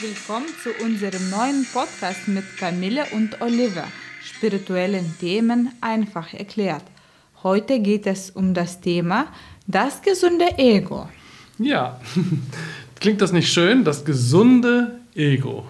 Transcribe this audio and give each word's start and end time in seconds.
willkommen 0.00 0.46
zu 0.62 0.70
unserem 0.82 1.28
neuen 1.28 1.66
Podcast 1.74 2.26
mit 2.26 2.56
Camille 2.56 3.04
und 3.12 3.42
Oliver. 3.42 3.86
Spirituellen 4.22 5.14
Themen 5.20 5.72
einfach 5.82 6.32
erklärt. 6.32 6.84
Heute 7.42 7.80
geht 7.80 8.06
es 8.06 8.30
um 8.30 8.54
das 8.54 8.80
Thema 8.80 9.26
das 9.66 10.00
gesunde 10.00 10.56
Ego. 10.56 11.06
Ja, 11.58 12.00
klingt 13.00 13.20
das 13.20 13.32
nicht 13.32 13.52
schön? 13.52 13.84
Das 13.84 14.02
gesunde 14.02 15.00
Ego. 15.14 15.66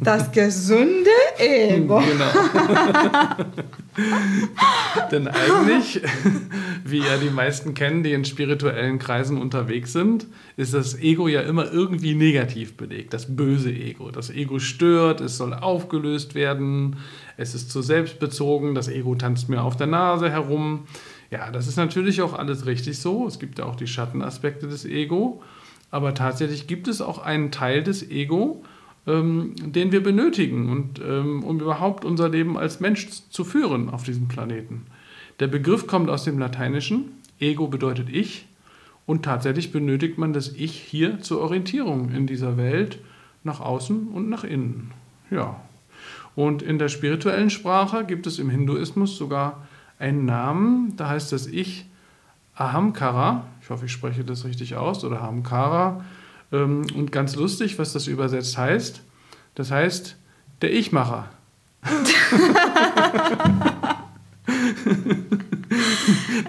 Das 0.00 0.32
gesunde 0.32 1.10
Ego. 1.38 2.00
Genau. 2.00 2.30
Denn 5.10 5.28
eigentlich, 5.28 6.00
wie 6.84 6.98
ja 6.98 7.16
die 7.16 7.30
meisten 7.30 7.74
kennen, 7.74 8.02
die 8.02 8.12
in 8.12 8.24
spirituellen 8.24 8.98
Kreisen 8.98 9.40
unterwegs 9.40 9.92
sind, 9.92 10.26
ist 10.56 10.74
das 10.74 10.98
Ego 10.98 11.28
ja 11.28 11.42
immer 11.42 11.70
irgendwie 11.72 12.14
negativ 12.14 12.76
belegt. 12.76 13.12
Das 13.14 13.36
böse 13.36 13.70
Ego. 13.70 14.10
Das 14.10 14.30
Ego 14.30 14.58
stört, 14.58 15.20
es 15.20 15.36
soll 15.36 15.54
aufgelöst 15.54 16.34
werden, 16.34 16.96
es 17.36 17.54
ist 17.54 17.70
zu 17.70 17.82
selbstbezogen, 17.82 18.74
das 18.74 18.88
Ego 18.88 19.14
tanzt 19.14 19.48
mir 19.48 19.62
auf 19.62 19.76
der 19.76 19.86
Nase 19.86 20.30
herum. 20.30 20.86
Ja, 21.30 21.50
das 21.50 21.66
ist 21.66 21.76
natürlich 21.76 22.22
auch 22.22 22.34
alles 22.34 22.66
richtig 22.66 22.98
so. 22.98 23.26
Es 23.26 23.38
gibt 23.38 23.58
ja 23.58 23.64
auch 23.64 23.76
die 23.76 23.86
Schattenaspekte 23.86 24.68
des 24.68 24.84
Ego. 24.84 25.42
Aber 25.90 26.14
tatsächlich 26.14 26.66
gibt 26.66 26.88
es 26.88 27.00
auch 27.00 27.18
einen 27.18 27.52
Teil 27.52 27.82
des 27.84 28.10
Ego, 28.10 28.64
ähm, 29.06 29.54
den 29.58 29.92
wir 29.92 30.02
benötigen, 30.02 30.70
und, 30.70 31.00
ähm, 31.00 31.42
um 31.42 31.60
überhaupt 31.60 32.04
unser 32.04 32.28
Leben 32.28 32.56
als 32.56 32.80
Mensch 32.80 33.08
zu 33.30 33.44
führen 33.44 33.90
auf 33.90 34.04
diesem 34.04 34.28
Planeten. 34.28 34.86
Der 35.40 35.48
Begriff 35.48 35.86
kommt 35.86 36.10
aus 36.10 36.24
dem 36.24 36.38
Lateinischen. 36.38 37.12
Ego 37.40 37.66
bedeutet 37.66 38.08
ich. 38.08 38.46
Und 39.06 39.24
tatsächlich 39.24 39.72
benötigt 39.72 40.16
man 40.16 40.32
das 40.32 40.54
Ich 40.54 40.72
hier 40.72 41.20
zur 41.20 41.40
Orientierung 41.40 42.10
in 42.10 42.26
dieser 42.26 42.56
Welt 42.56 42.98
nach 43.42 43.60
außen 43.60 44.08
und 44.08 44.30
nach 44.30 44.44
innen. 44.44 44.92
Ja. 45.30 45.60
Und 46.34 46.62
in 46.62 46.78
der 46.78 46.88
spirituellen 46.88 47.50
Sprache 47.50 48.04
gibt 48.04 48.26
es 48.26 48.38
im 48.38 48.48
Hinduismus 48.48 49.16
sogar 49.16 49.66
einen 49.98 50.24
Namen, 50.24 50.94
da 50.96 51.08
heißt 51.08 51.32
das 51.32 51.46
Ich 51.46 51.86
Ahamkara. 52.56 53.46
Ich 53.60 53.70
hoffe, 53.70 53.86
ich 53.86 53.92
spreche 53.92 54.24
das 54.24 54.44
richtig 54.44 54.76
aus, 54.76 55.04
oder 55.04 55.20
Ahamkara. 55.20 56.04
Ähm, 56.54 56.86
und 56.94 57.10
ganz 57.10 57.34
lustig, 57.34 57.78
was 57.78 57.92
das 57.92 58.06
übersetzt 58.06 58.56
heißt. 58.56 59.02
Das 59.56 59.70
heißt, 59.72 60.16
der 60.62 60.72
Ich-Macher. 60.72 61.28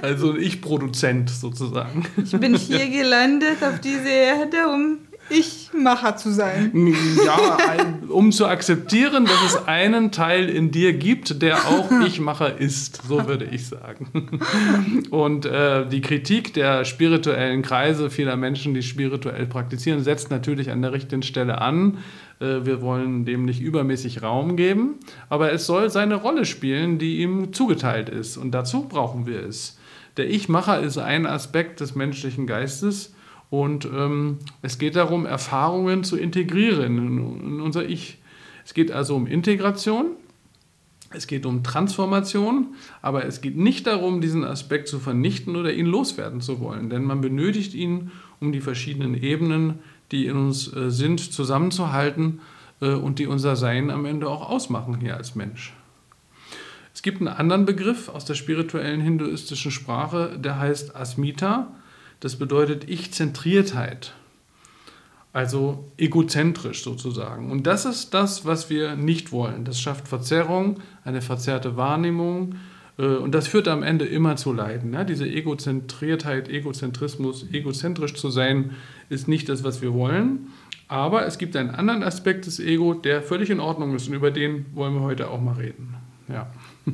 also 0.01 0.31
ein 0.31 0.39
Ich-Produzent 0.39 1.29
sozusagen. 1.29 2.05
Ich 2.23 2.31
bin 2.31 2.55
hier 2.55 2.87
gelandet 2.89 3.63
auf 3.63 3.79
diese 3.81 4.07
Erde, 4.07 4.67
um 4.67 4.99
ich-Macher 5.29 6.15
zu 6.17 6.31
sein. 6.31 6.71
Ja, 7.25 7.57
um 8.09 8.31
zu 8.31 8.45
akzeptieren, 8.45 9.25
dass 9.25 9.43
es 9.45 9.67
einen 9.67 10.11
Teil 10.11 10.49
in 10.49 10.71
dir 10.71 10.93
gibt, 10.93 11.41
der 11.41 11.57
auch 11.67 11.89
Ich-Macher 12.05 12.59
ist, 12.59 13.01
so 13.07 13.27
würde 13.27 13.45
ich 13.45 13.67
sagen. 13.67 14.39
Und 15.09 15.45
äh, 15.45 15.87
die 15.87 16.01
Kritik 16.01 16.53
der 16.53 16.85
spirituellen 16.85 17.61
Kreise 17.61 18.09
vieler 18.09 18.35
Menschen, 18.35 18.73
die 18.73 18.83
spirituell 18.83 19.47
praktizieren, 19.47 20.03
setzt 20.03 20.29
natürlich 20.29 20.71
an 20.71 20.81
der 20.81 20.93
richtigen 20.93 21.23
Stelle 21.23 21.59
an. 21.59 21.97
Äh, 22.39 22.65
wir 22.65 22.81
wollen 22.81 23.25
dem 23.25 23.45
nicht 23.45 23.61
übermäßig 23.61 24.21
Raum 24.21 24.55
geben, 24.55 24.95
aber 25.29 25.51
es 25.51 25.65
soll 25.65 25.89
seine 25.89 26.15
Rolle 26.15 26.45
spielen, 26.45 26.99
die 26.99 27.21
ihm 27.21 27.53
zugeteilt 27.53 28.09
ist. 28.09 28.37
Und 28.37 28.51
dazu 28.51 28.87
brauchen 28.87 29.25
wir 29.25 29.43
es. 29.43 29.77
Der 30.17 30.29
Ich-Macher 30.29 30.79
ist 30.79 30.97
ein 30.97 31.25
Aspekt 31.25 31.81
des 31.81 31.95
menschlichen 31.95 32.47
Geistes, 32.47 33.13
und 33.63 33.85
ähm, 33.85 34.39
es 34.61 34.77
geht 34.77 34.95
darum, 34.95 35.25
Erfahrungen 35.25 36.03
zu 36.03 36.17
integrieren 36.17 36.97
in, 36.97 37.39
in 37.39 37.61
unser 37.61 37.87
Ich. 37.87 38.17
Es 38.65 38.73
geht 38.73 38.91
also 38.91 39.15
um 39.15 39.27
Integration, 39.27 40.07
es 41.11 41.27
geht 41.27 41.45
um 41.45 41.63
Transformation, 41.63 42.75
aber 43.01 43.25
es 43.25 43.41
geht 43.41 43.55
nicht 43.55 43.87
darum, 43.87 44.21
diesen 44.21 44.43
Aspekt 44.43 44.87
zu 44.87 44.99
vernichten 44.99 45.55
oder 45.55 45.71
ihn 45.73 45.85
loswerden 45.85 46.41
zu 46.41 46.59
wollen, 46.59 46.89
denn 46.89 47.03
man 47.03 47.21
benötigt 47.21 47.73
ihn, 47.73 48.11
um 48.39 48.51
die 48.51 48.61
verschiedenen 48.61 49.15
Ebenen, 49.21 49.79
die 50.11 50.25
in 50.25 50.35
uns 50.35 50.73
äh, 50.75 50.91
sind, 50.91 51.19
zusammenzuhalten 51.19 52.41
äh, 52.81 52.89
und 52.89 53.19
die 53.19 53.27
unser 53.27 53.55
Sein 53.55 53.89
am 53.89 54.05
Ende 54.05 54.27
auch 54.27 54.49
ausmachen 54.49 54.99
hier 54.99 55.15
als 55.15 55.35
Mensch. 55.35 55.73
Es 56.93 57.01
gibt 57.01 57.19
einen 57.19 57.27
anderen 57.27 57.65
Begriff 57.65 58.09
aus 58.09 58.25
der 58.25 58.35
spirituellen 58.35 59.01
hinduistischen 59.01 59.71
Sprache, 59.71 60.37
der 60.39 60.59
heißt 60.59 60.95
Asmita. 60.95 61.67
Das 62.25 62.37
bedeutet 62.37 62.89
Ich-Zentriertheit, 62.89 64.15
also 65.31 65.91
egozentrisch 65.95 66.83
sozusagen. 66.83 67.51
Und 67.51 67.67
das 67.67 67.85
ist 67.85 68.15
das, 68.15 68.45
was 68.45 68.71
wir 68.71 68.95
nicht 68.95 69.31
wollen. 69.31 69.63
Das 69.63 69.79
schafft 69.79 70.07
Verzerrung, 70.07 70.79
eine 71.03 71.21
verzerrte 71.21 71.77
Wahrnehmung 71.77 72.55
äh, 72.97 73.05
und 73.05 73.35
das 73.35 73.47
führt 73.47 73.67
am 73.67 73.83
Ende 73.83 74.05
immer 74.05 74.37
zu 74.37 74.53
Leiden. 74.53 74.97
Diese 75.07 75.27
Egozentriertheit, 75.27 76.49
Egozentrismus, 76.49 77.45
egozentrisch 77.51 78.15
zu 78.15 78.31
sein, 78.31 78.71
ist 79.07 79.27
nicht 79.27 79.47
das, 79.47 79.63
was 79.63 79.83
wir 79.83 79.93
wollen. 79.93 80.47
Aber 80.87 81.27
es 81.27 81.37
gibt 81.37 81.55
einen 81.55 81.69
anderen 81.69 82.01
Aspekt 82.01 82.47
des 82.47 82.59
Ego, 82.59 82.95
der 82.95 83.21
völlig 83.21 83.51
in 83.51 83.59
Ordnung 83.59 83.93
ist 83.95 84.07
und 84.07 84.15
über 84.15 84.31
den 84.31 84.65
wollen 84.73 84.95
wir 84.95 85.01
heute 85.01 85.29
auch 85.29 85.41
mal 85.41 85.57
reden. 85.57 85.93
Ja. 86.27 86.51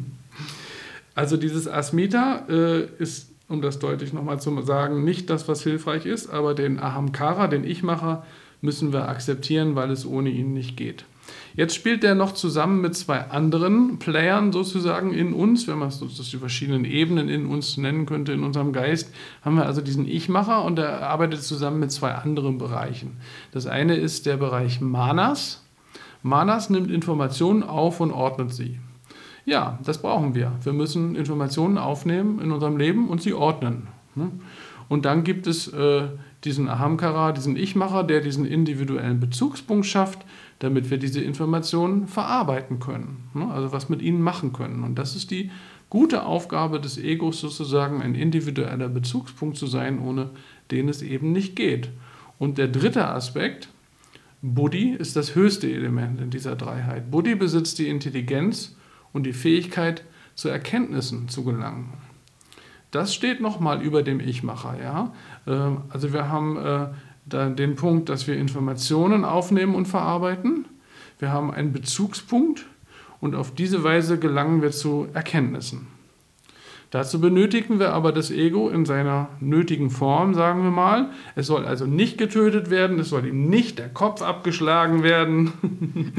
Also 1.13 1.35
dieses 1.35 1.67
Asmita 1.67 2.45
äh, 2.47 2.85
ist 2.97 3.30
um 3.51 3.61
das 3.61 3.79
deutlich 3.79 4.13
nochmal 4.13 4.39
zu 4.39 4.59
sagen, 4.61 5.03
nicht 5.03 5.29
das, 5.29 5.47
was 5.47 5.61
hilfreich 5.63 6.05
ist, 6.05 6.29
aber 6.29 6.53
den 6.53 6.79
Ahamkara, 6.79 7.47
den 7.47 7.63
Ich-Macher, 7.63 8.23
müssen 8.61 8.93
wir 8.93 9.09
akzeptieren, 9.09 9.75
weil 9.75 9.91
es 9.91 10.05
ohne 10.05 10.29
ihn 10.29 10.53
nicht 10.53 10.77
geht. 10.77 11.05
Jetzt 11.55 11.75
spielt 11.75 12.03
der 12.03 12.15
noch 12.15 12.33
zusammen 12.33 12.81
mit 12.81 12.95
zwei 12.95 13.19
anderen 13.29 13.99
Playern 13.99 14.51
sozusagen 14.51 15.13
in 15.13 15.33
uns, 15.33 15.67
wenn 15.67 15.79
man 15.79 15.89
es 15.89 15.99
die 15.99 16.37
verschiedenen 16.37 16.85
Ebenen 16.85 17.29
in 17.29 17.45
uns 17.45 17.77
nennen 17.77 18.05
könnte, 18.05 18.31
in 18.31 18.43
unserem 18.43 18.73
Geist, 18.73 19.13
haben 19.41 19.55
wir 19.55 19.65
also 19.65 19.81
diesen 19.81 20.07
Ich-Macher 20.07 20.63
und 20.63 20.77
der 20.77 21.07
arbeitet 21.07 21.43
zusammen 21.43 21.79
mit 21.79 21.91
zwei 21.91 22.13
anderen 22.13 22.57
Bereichen. 22.57 23.17
Das 23.51 23.67
eine 23.67 23.95
ist 23.95 24.25
der 24.25 24.37
Bereich 24.37 24.81
Manas. 24.81 25.63
Manas 26.23 26.69
nimmt 26.69 26.91
Informationen 26.91 27.63
auf 27.63 27.99
und 27.99 28.11
ordnet 28.11 28.53
sie. 28.53 28.79
Ja, 29.45 29.79
das 29.83 30.01
brauchen 30.01 30.35
wir. 30.35 30.51
Wir 30.63 30.73
müssen 30.73 31.15
Informationen 31.15 31.77
aufnehmen 31.77 32.39
in 32.39 32.51
unserem 32.51 32.77
Leben 32.77 33.09
und 33.09 33.21
sie 33.21 33.33
ordnen. 33.33 33.87
Ne? 34.15 34.31
Und 34.87 35.05
dann 35.05 35.23
gibt 35.23 35.47
es 35.47 35.67
äh, 35.69 36.03
diesen 36.43 36.67
Ahamkara, 36.67 37.31
diesen 37.31 37.55
Ich-Macher, 37.55 38.03
der 38.03 38.21
diesen 38.21 38.45
individuellen 38.45 39.19
Bezugspunkt 39.19 39.85
schafft, 39.85 40.25
damit 40.59 40.89
wir 40.89 40.97
diese 40.97 41.21
Informationen 41.21 42.07
verarbeiten 42.07 42.79
können. 42.79 43.29
Ne? 43.33 43.49
Also 43.51 43.71
was 43.71 43.89
mit 43.89 44.01
ihnen 44.01 44.21
machen 44.21 44.53
können. 44.53 44.83
Und 44.83 44.99
das 44.99 45.15
ist 45.15 45.31
die 45.31 45.49
gute 45.89 46.23
Aufgabe 46.25 46.79
des 46.79 46.97
Egos 46.97 47.39
sozusagen, 47.41 48.01
ein 48.01 48.15
individueller 48.15 48.89
Bezugspunkt 48.89 49.57
zu 49.57 49.67
sein, 49.67 49.99
ohne 49.99 50.29
den 50.71 50.87
es 50.87 51.01
eben 51.01 51.31
nicht 51.31 51.55
geht. 51.55 51.89
Und 52.37 52.57
der 52.57 52.67
dritte 52.67 53.07
Aspekt, 53.07 53.69
Buddhi, 54.41 54.95
ist 54.97 55.15
das 55.15 55.35
höchste 55.35 55.71
Element 55.71 56.19
in 56.19 56.31
dieser 56.31 56.55
Dreiheit. 56.55 57.11
Buddhi 57.11 57.35
besitzt 57.35 57.77
die 57.77 57.87
Intelligenz, 57.87 58.75
und 59.13 59.23
die 59.23 59.33
Fähigkeit, 59.33 60.03
zu 60.35 60.49
Erkenntnissen 60.49 61.27
zu 61.27 61.43
gelangen. 61.43 61.93
Das 62.89 63.13
steht 63.13 63.41
nochmal 63.41 63.81
über 63.81 64.03
dem 64.03 64.19
Ich-Macher. 64.19 64.81
Ja? 64.81 65.13
Ähm, 65.47 65.81
also 65.89 66.13
wir 66.13 66.29
haben 66.29 66.57
äh, 66.57 66.87
den 67.53 67.75
Punkt, 67.75 68.09
dass 68.09 68.27
wir 68.27 68.35
Informationen 68.35 69.23
aufnehmen 69.23 69.75
und 69.75 69.87
verarbeiten. 69.87 70.65
Wir 71.19 71.31
haben 71.31 71.51
einen 71.51 71.71
Bezugspunkt 71.71 72.65
und 73.19 73.35
auf 73.35 73.53
diese 73.53 73.83
Weise 73.83 74.17
gelangen 74.17 74.61
wir 74.61 74.71
zu 74.71 75.07
Erkenntnissen. 75.13 75.87
Dazu 76.91 77.21
benötigen 77.21 77.79
wir 77.79 77.93
aber 77.93 78.11
das 78.11 78.31
Ego 78.31 78.67
in 78.67 78.85
seiner 78.85 79.29
nötigen 79.39 79.89
Form, 79.89 80.33
sagen 80.33 80.63
wir 80.63 80.71
mal. 80.71 81.09
Es 81.35 81.47
soll 81.47 81.65
also 81.65 81.85
nicht 81.85 82.17
getötet 82.17 82.69
werden, 82.69 82.99
es 82.99 83.07
soll 83.07 83.25
ihm 83.25 83.49
nicht 83.49 83.79
der 83.79 83.87
Kopf 83.87 84.21
abgeschlagen 84.21 85.01
werden, 85.01 85.53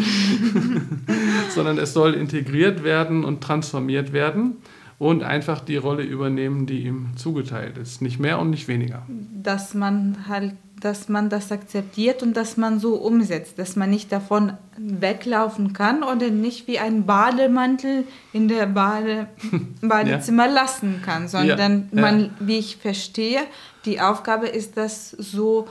sondern 1.51 1.77
es 1.77 1.93
soll 1.93 2.15
integriert 2.15 2.85
werden 2.85 3.23
und 3.23 3.43
transformiert 3.43 4.15
werden 4.15 4.57
und 4.99 5.23
einfach 5.23 5.61
die 5.61 5.77
Rolle 5.77 6.05
übernehmen, 6.05 6.65
die 6.65 6.85
ihm 6.85 7.09
zugeteilt 7.17 7.77
ist. 7.77 8.01
Nicht 8.01 8.19
mehr 8.19 8.39
und 8.39 8.49
nicht 8.49 8.67
weniger. 8.67 9.03
Dass 9.43 9.75
man 9.75 10.27
halt 10.27 10.55
dass 10.85 11.09
man 11.09 11.29
das 11.29 11.53
akzeptiert 11.53 12.23
und 12.23 12.37
dass 12.37 12.57
man 12.57 12.81
so 12.81 12.97
umsetzt, 12.97 13.59
dass 13.59 13.77
man 13.77 13.91
nicht 13.91 14.11
davon 14.11 14.55
weglaufen 14.77 15.73
kann 15.73 16.03
oder 16.03 16.31
nicht 16.31 16.67
wie 16.67 16.79
ein 16.79 17.07
Bademantel 17.07 18.05
in 18.33 18.49
der 18.49 18.67
Bade, 18.67 19.29
Badezimmer 19.81 20.47
ja. 20.47 20.53
lassen 20.53 21.01
kann, 21.05 21.29
sondern 21.29 21.89
ja. 21.93 22.01
man, 22.01 22.31
wie 22.41 22.59
ich 22.59 22.79
verstehe, 22.79 23.41
die 23.85 24.01
Aufgabe 24.01 24.49
ist, 24.49 24.77
das 24.77 25.11
so 25.11 25.69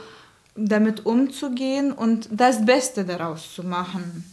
damit 0.56 1.04
umzugehen 1.04 1.92
und 1.92 2.28
das 2.30 2.64
Beste 2.64 3.04
daraus 3.04 3.54
zu 3.54 3.64
machen. 3.64 4.24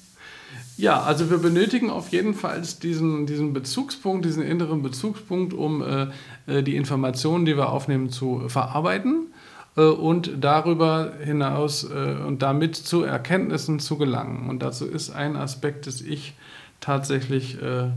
Ja, 0.78 1.02
also 1.02 1.30
wir 1.30 1.40
benötigen 1.40 1.90
auf 1.90 2.10
jeden 2.10 2.34
Fall 2.34 2.62
diesen, 2.82 3.26
diesen 3.26 3.52
Bezugspunkt, 3.52 4.24
diesen 4.24 4.44
inneren 4.44 4.82
Bezugspunkt, 4.82 5.54
um 5.54 5.82
äh, 5.82 6.08
äh 6.48 6.64
die 6.64 6.78
Informationen, 6.78 7.46
die 7.46 7.58
wir 7.58 7.70
aufnehmen, 7.70 8.10
zu 8.10 8.48
verarbeiten 8.48 9.28
und 9.76 10.32
darüber 10.40 11.14
hinaus 11.24 11.84
äh, 11.84 12.16
und 12.26 12.42
damit 12.42 12.76
zu 12.76 13.04
Erkenntnissen 13.04 13.80
zu 13.80 13.98
gelangen. 13.98 14.50
Und 14.50 14.64
dazu 14.64 14.86
ist 14.86 15.12
ein 15.12 15.36
Aspekt 15.36 15.86
des 15.86 16.02
Ich 16.02 16.36
tatsächlich 16.80 17.62
äh, 17.62 17.90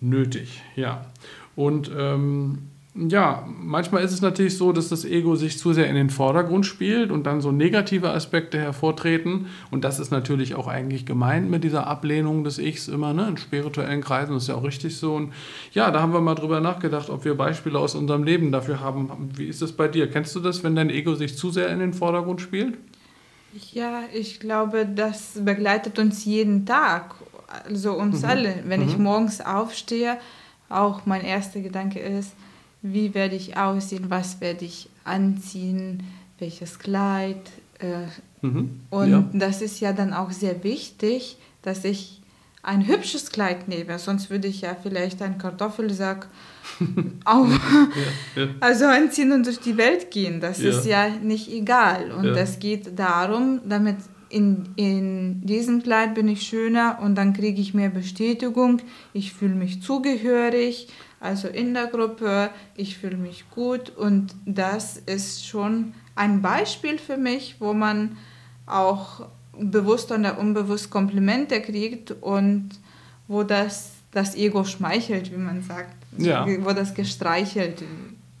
nötig. 0.00 0.62
Ja. 0.76 1.06
Und 1.56 1.90
ähm, 1.96 2.70
ja, 3.08 3.46
manchmal 3.60 4.02
ist 4.02 4.12
es 4.12 4.22
natürlich 4.22 4.56
so, 4.56 4.72
dass 4.72 4.88
das 4.88 5.04
Ego 5.04 5.36
sich 5.36 5.58
zu 5.58 5.72
sehr 5.72 5.88
in 5.88 5.94
den 5.94 6.10
Vordergrund 6.10 6.66
spielt 6.66 7.12
und 7.12 7.26
dann 7.26 7.40
so 7.40 7.52
negative 7.52 8.10
Aspekte 8.10 8.58
hervortreten. 8.58 9.46
Und 9.70 9.84
das 9.84 10.00
ist 10.00 10.10
natürlich 10.10 10.56
auch 10.56 10.66
eigentlich 10.66 11.06
gemeint 11.06 11.48
mit 11.48 11.62
dieser 11.62 11.86
Ablehnung 11.86 12.42
des 12.42 12.58
Ichs 12.58 12.88
immer, 12.88 13.12
ne? 13.12 13.28
In 13.28 13.36
spirituellen 13.36 14.00
Kreisen 14.00 14.34
das 14.34 14.44
ist 14.44 14.48
ja 14.48 14.56
auch 14.56 14.64
richtig 14.64 14.96
so. 14.96 15.14
Und 15.14 15.32
ja, 15.72 15.90
da 15.90 16.00
haben 16.00 16.12
wir 16.12 16.20
mal 16.20 16.34
drüber 16.34 16.60
nachgedacht, 16.60 17.08
ob 17.10 17.24
wir 17.24 17.36
Beispiele 17.36 17.78
aus 17.78 17.94
unserem 17.94 18.24
Leben 18.24 18.50
dafür 18.50 18.80
haben. 18.80 19.10
Wie 19.36 19.46
ist 19.46 19.62
das 19.62 19.72
bei 19.72 19.86
dir? 19.86 20.10
Kennst 20.10 20.34
du 20.34 20.40
das, 20.40 20.64
wenn 20.64 20.74
dein 20.74 20.90
Ego 20.90 21.14
sich 21.14 21.36
zu 21.36 21.50
sehr 21.50 21.68
in 21.68 21.78
den 21.78 21.92
Vordergrund 21.92 22.40
spielt? 22.40 22.78
Ja, 23.72 24.02
ich 24.12 24.40
glaube, 24.40 24.86
das 24.86 25.40
begleitet 25.44 25.98
uns 25.98 26.24
jeden 26.24 26.66
Tag, 26.66 27.14
also 27.68 27.92
uns 27.92 28.22
mhm. 28.22 28.28
alle. 28.28 28.54
Wenn 28.66 28.82
mhm. 28.82 28.88
ich 28.88 28.98
morgens 28.98 29.40
aufstehe, 29.40 30.18
auch 30.68 31.06
mein 31.06 31.22
erster 31.22 31.60
Gedanke 31.60 32.00
ist, 32.00 32.32
wie 32.82 33.14
werde 33.14 33.36
ich 33.36 33.56
aussehen, 33.56 34.06
was 34.08 34.40
werde 34.40 34.64
ich 34.64 34.88
anziehen, 35.04 36.04
welches 36.38 36.78
Kleid. 36.78 37.50
Äh, 37.78 38.46
mhm. 38.46 38.80
Und 38.90 39.10
ja. 39.10 39.24
das 39.32 39.62
ist 39.62 39.80
ja 39.80 39.92
dann 39.92 40.12
auch 40.12 40.30
sehr 40.30 40.62
wichtig, 40.64 41.36
dass 41.62 41.84
ich 41.84 42.20
ein 42.62 42.86
hübsches 42.86 43.30
Kleid 43.30 43.68
nehme, 43.68 43.98
sonst 43.98 44.30
würde 44.30 44.48
ich 44.48 44.62
ja 44.62 44.76
vielleicht 44.80 45.22
einen 45.22 45.38
Kartoffelsack 45.38 46.28
auch, 47.24 47.48
ja, 47.48 48.42
ja. 48.42 48.48
also 48.60 48.86
anziehen 48.86 49.32
und 49.32 49.46
durch 49.46 49.60
die 49.60 49.76
Welt 49.76 50.10
gehen. 50.10 50.40
Das 50.40 50.58
ist 50.58 50.84
ja 50.84 51.08
nicht 51.08 51.50
egal. 51.50 52.10
Und 52.12 52.26
das 52.34 52.58
geht 52.58 52.98
darum, 52.98 53.60
damit 53.64 53.96
in, 54.28 54.68
in 54.76 55.40
diesem 55.46 55.82
Kleid 55.82 56.14
bin 56.14 56.28
ich 56.28 56.42
schöner 56.42 56.98
und 57.02 57.14
dann 57.14 57.32
kriege 57.32 57.60
ich 57.60 57.74
mehr 57.74 57.88
Bestätigung, 57.88 58.82
ich 59.14 59.32
fühle 59.32 59.54
mich 59.54 59.80
zugehörig 59.82 60.88
also 61.20 61.48
in 61.48 61.74
der 61.74 61.86
Gruppe, 61.86 62.50
ich 62.76 62.98
fühle 62.98 63.16
mich 63.16 63.50
gut 63.50 63.90
und 63.90 64.34
das 64.46 64.96
ist 64.96 65.46
schon 65.46 65.94
ein 66.14 66.42
Beispiel 66.42 66.98
für 66.98 67.16
mich, 67.16 67.56
wo 67.58 67.72
man 67.72 68.16
auch 68.66 69.26
bewusst 69.58 70.12
oder 70.12 70.38
unbewusst 70.38 70.90
Komplimente 70.90 71.60
kriegt 71.60 72.12
und 72.20 72.70
wo 73.26 73.42
das, 73.42 73.92
das 74.12 74.36
Ego 74.36 74.64
schmeichelt, 74.64 75.32
wie 75.32 75.38
man 75.38 75.62
sagt, 75.62 75.96
ja. 76.16 76.46
wo 76.60 76.72
das 76.72 76.94
gestreichelt 76.94 77.82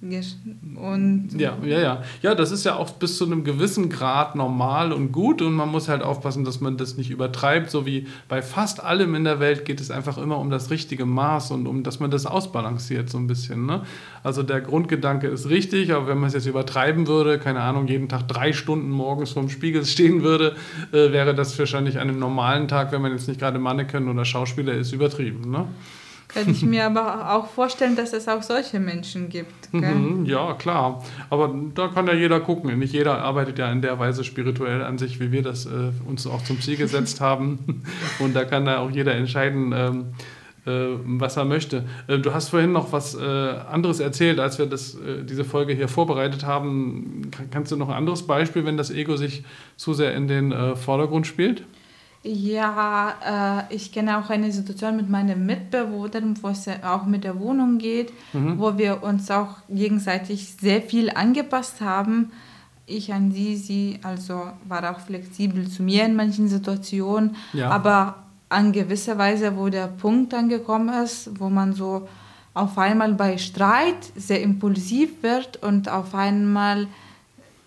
und 0.00 1.30
ja, 1.36 1.58
ja, 1.64 1.80
ja. 1.80 2.02
Ja, 2.22 2.36
das 2.36 2.52
ist 2.52 2.64
ja 2.64 2.76
auch 2.76 2.90
bis 2.90 3.18
zu 3.18 3.24
einem 3.24 3.42
gewissen 3.42 3.90
Grad 3.90 4.36
normal 4.36 4.92
und 4.92 5.10
gut 5.10 5.42
und 5.42 5.54
man 5.54 5.70
muss 5.70 5.88
halt 5.88 6.02
aufpassen, 6.02 6.44
dass 6.44 6.60
man 6.60 6.76
das 6.76 6.96
nicht 6.96 7.10
übertreibt. 7.10 7.68
So 7.68 7.84
wie 7.84 8.06
bei 8.28 8.40
fast 8.40 8.82
allem 8.82 9.16
in 9.16 9.24
der 9.24 9.40
Welt 9.40 9.64
geht 9.64 9.80
es 9.80 9.90
einfach 9.90 10.16
immer 10.16 10.38
um 10.38 10.50
das 10.50 10.70
richtige 10.70 11.04
Maß 11.04 11.50
und 11.50 11.66
um, 11.66 11.82
dass 11.82 11.98
man 11.98 12.12
das 12.12 12.26
ausbalanciert 12.26 13.10
so 13.10 13.18
ein 13.18 13.26
bisschen. 13.26 13.66
Ne? 13.66 13.82
Also 14.22 14.44
der 14.44 14.60
Grundgedanke 14.60 15.26
ist 15.26 15.48
richtig, 15.48 15.92
aber 15.92 16.06
wenn 16.06 16.18
man 16.18 16.28
es 16.28 16.34
jetzt 16.34 16.46
übertreiben 16.46 17.08
würde, 17.08 17.40
keine 17.40 17.60
Ahnung, 17.62 17.88
jeden 17.88 18.08
Tag 18.08 18.28
drei 18.28 18.52
Stunden 18.52 18.90
morgens 18.90 19.32
vorm 19.32 19.48
Spiegel 19.48 19.84
stehen 19.84 20.22
würde, 20.22 20.54
äh, 20.92 21.10
wäre 21.10 21.34
das 21.34 21.58
wahrscheinlich 21.58 21.98
an 21.98 22.08
einem 22.08 22.20
normalen 22.20 22.68
Tag, 22.68 22.92
wenn 22.92 23.02
man 23.02 23.10
jetzt 23.10 23.26
nicht 23.26 23.40
gerade 23.40 23.58
Mannequin 23.58 24.08
oder 24.08 24.24
Schauspieler 24.24 24.74
ist, 24.74 24.92
übertrieben. 24.92 25.50
Ne? 25.50 25.66
Kann 26.28 26.50
ich 26.50 26.62
mir 26.62 26.84
aber 26.86 27.34
auch 27.34 27.48
vorstellen, 27.48 27.96
dass 27.96 28.12
es 28.12 28.28
auch 28.28 28.42
solche 28.42 28.78
Menschen 28.78 29.28
gibt. 29.28 29.72
Mhm, 29.72 30.24
ja, 30.26 30.54
klar. 30.54 31.02
Aber 31.30 31.54
da 31.74 31.88
kann 31.88 32.06
ja 32.06 32.14
jeder 32.14 32.40
gucken. 32.40 32.78
Nicht 32.78 32.92
jeder 32.92 33.18
arbeitet 33.18 33.58
ja 33.58 33.70
in 33.72 33.82
der 33.82 33.98
Weise 33.98 34.24
spirituell 34.24 34.82
an 34.82 34.98
sich, 34.98 35.20
wie 35.20 35.32
wir 35.32 35.42
das 35.42 35.66
äh, 35.66 35.90
uns 36.06 36.26
auch 36.26 36.42
zum 36.44 36.60
Ziel 36.60 36.76
gesetzt 36.78 37.20
haben. 37.20 37.82
Und 38.18 38.36
da 38.36 38.44
kann 38.44 38.66
da 38.66 38.78
auch 38.78 38.90
jeder 38.90 39.14
entscheiden, 39.14 39.72
ähm, 39.74 40.06
äh, 40.68 40.98
was 41.04 41.36
er 41.36 41.46
möchte. 41.46 41.84
Äh, 42.08 42.18
du 42.18 42.34
hast 42.34 42.50
vorhin 42.50 42.72
noch 42.72 42.92
was 42.92 43.14
äh, 43.14 43.24
anderes 43.24 44.00
erzählt, 44.00 44.38
als 44.38 44.58
wir 44.58 44.66
das, 44.66 44.98
diese 45.24 45.44
Folge 45.44 45.72
hier 45.72 45.88
vorbereitet 45.88 46.44
haben. 46.44 47.30
kannst 47.50 47.72
du 47.72 47.76
noch 47.76 47.88
ein 47.88 47.94
anderes 47.94 48.26
Beispiel, 48.26 48.66
wenn 48.66 48.76
das 48.76 48.90
Ego 48.90 49.16
sich 49.16 49.44
zu 49.76 49.94
sehr 49.94 50.14
in 50.14 50.28
den 50.28 50.76
Vordergrund 50.76 51.26
spielt? 51.26 51.62
Ja, 52.24 53.66
äh, 53.70 53.74
ich 53.74 53.92
kenne 53.92 54.18
auch 54.18 54.28
eine 54.28 54.50
Situation 54.50 54.96
mit 54.96 55.08
meinen 55.08 55.46
Mitbewohnern, 55.46 56.36
wo 56.42 56.48
es 56.48 56.66
auch 56.82 57.06
mit 57.06 57.24
der 57.24 57.38
Wohnung 57.38 57.78
geht, 57.78 58.12
mhm. 58.32 58.58
wo 58.58 58.76
wir 58.76 59.02
uns 59.02 59.30
auch 59.30 59.56
gegenseitig 59.68 60.54
sehr 60.60 60.82
viel 60.82 61.10
angepasst 61.10 61.80
haben. 61.80 62.32
Ich 62.86 63.12
an 63.12 63.30
sie, 63.30 63.56
sie 63.56 64.00
also 64.02 64.48
war 64.66 64.90
auch 64.90 65.00
flexibel 65.00 65.68
zu 65.68 65.82
mir 65.82 66.04
in 66.04 66.16
manchen 66.16 66.48
Situationen, 66.48 67.36
ja. 67.52 67.70
aber 67.70 68.16
an 68.48 68.72
gewisser 68.72 69.18
Weise, 69.18 69.56
wo 69.56 69.68
der 69.68 69.86
Punkt 69.86 70.34
angekommen 70.34 70.88
ist, 71.02 71.38
wo 71.38 71.50
man 71.50 71.74
so 71.74 72.08
auf 72.54 72.78
einmal 72.78 73.12
bei 73.12 73.38
Streit 73.38 74.10
sehr 74.16 74.42
impulsiv 74.42 75.22
wird 75.22 75.62
und 75.62 75.88
auf 75.88 76.14
einmal 76.14 76.88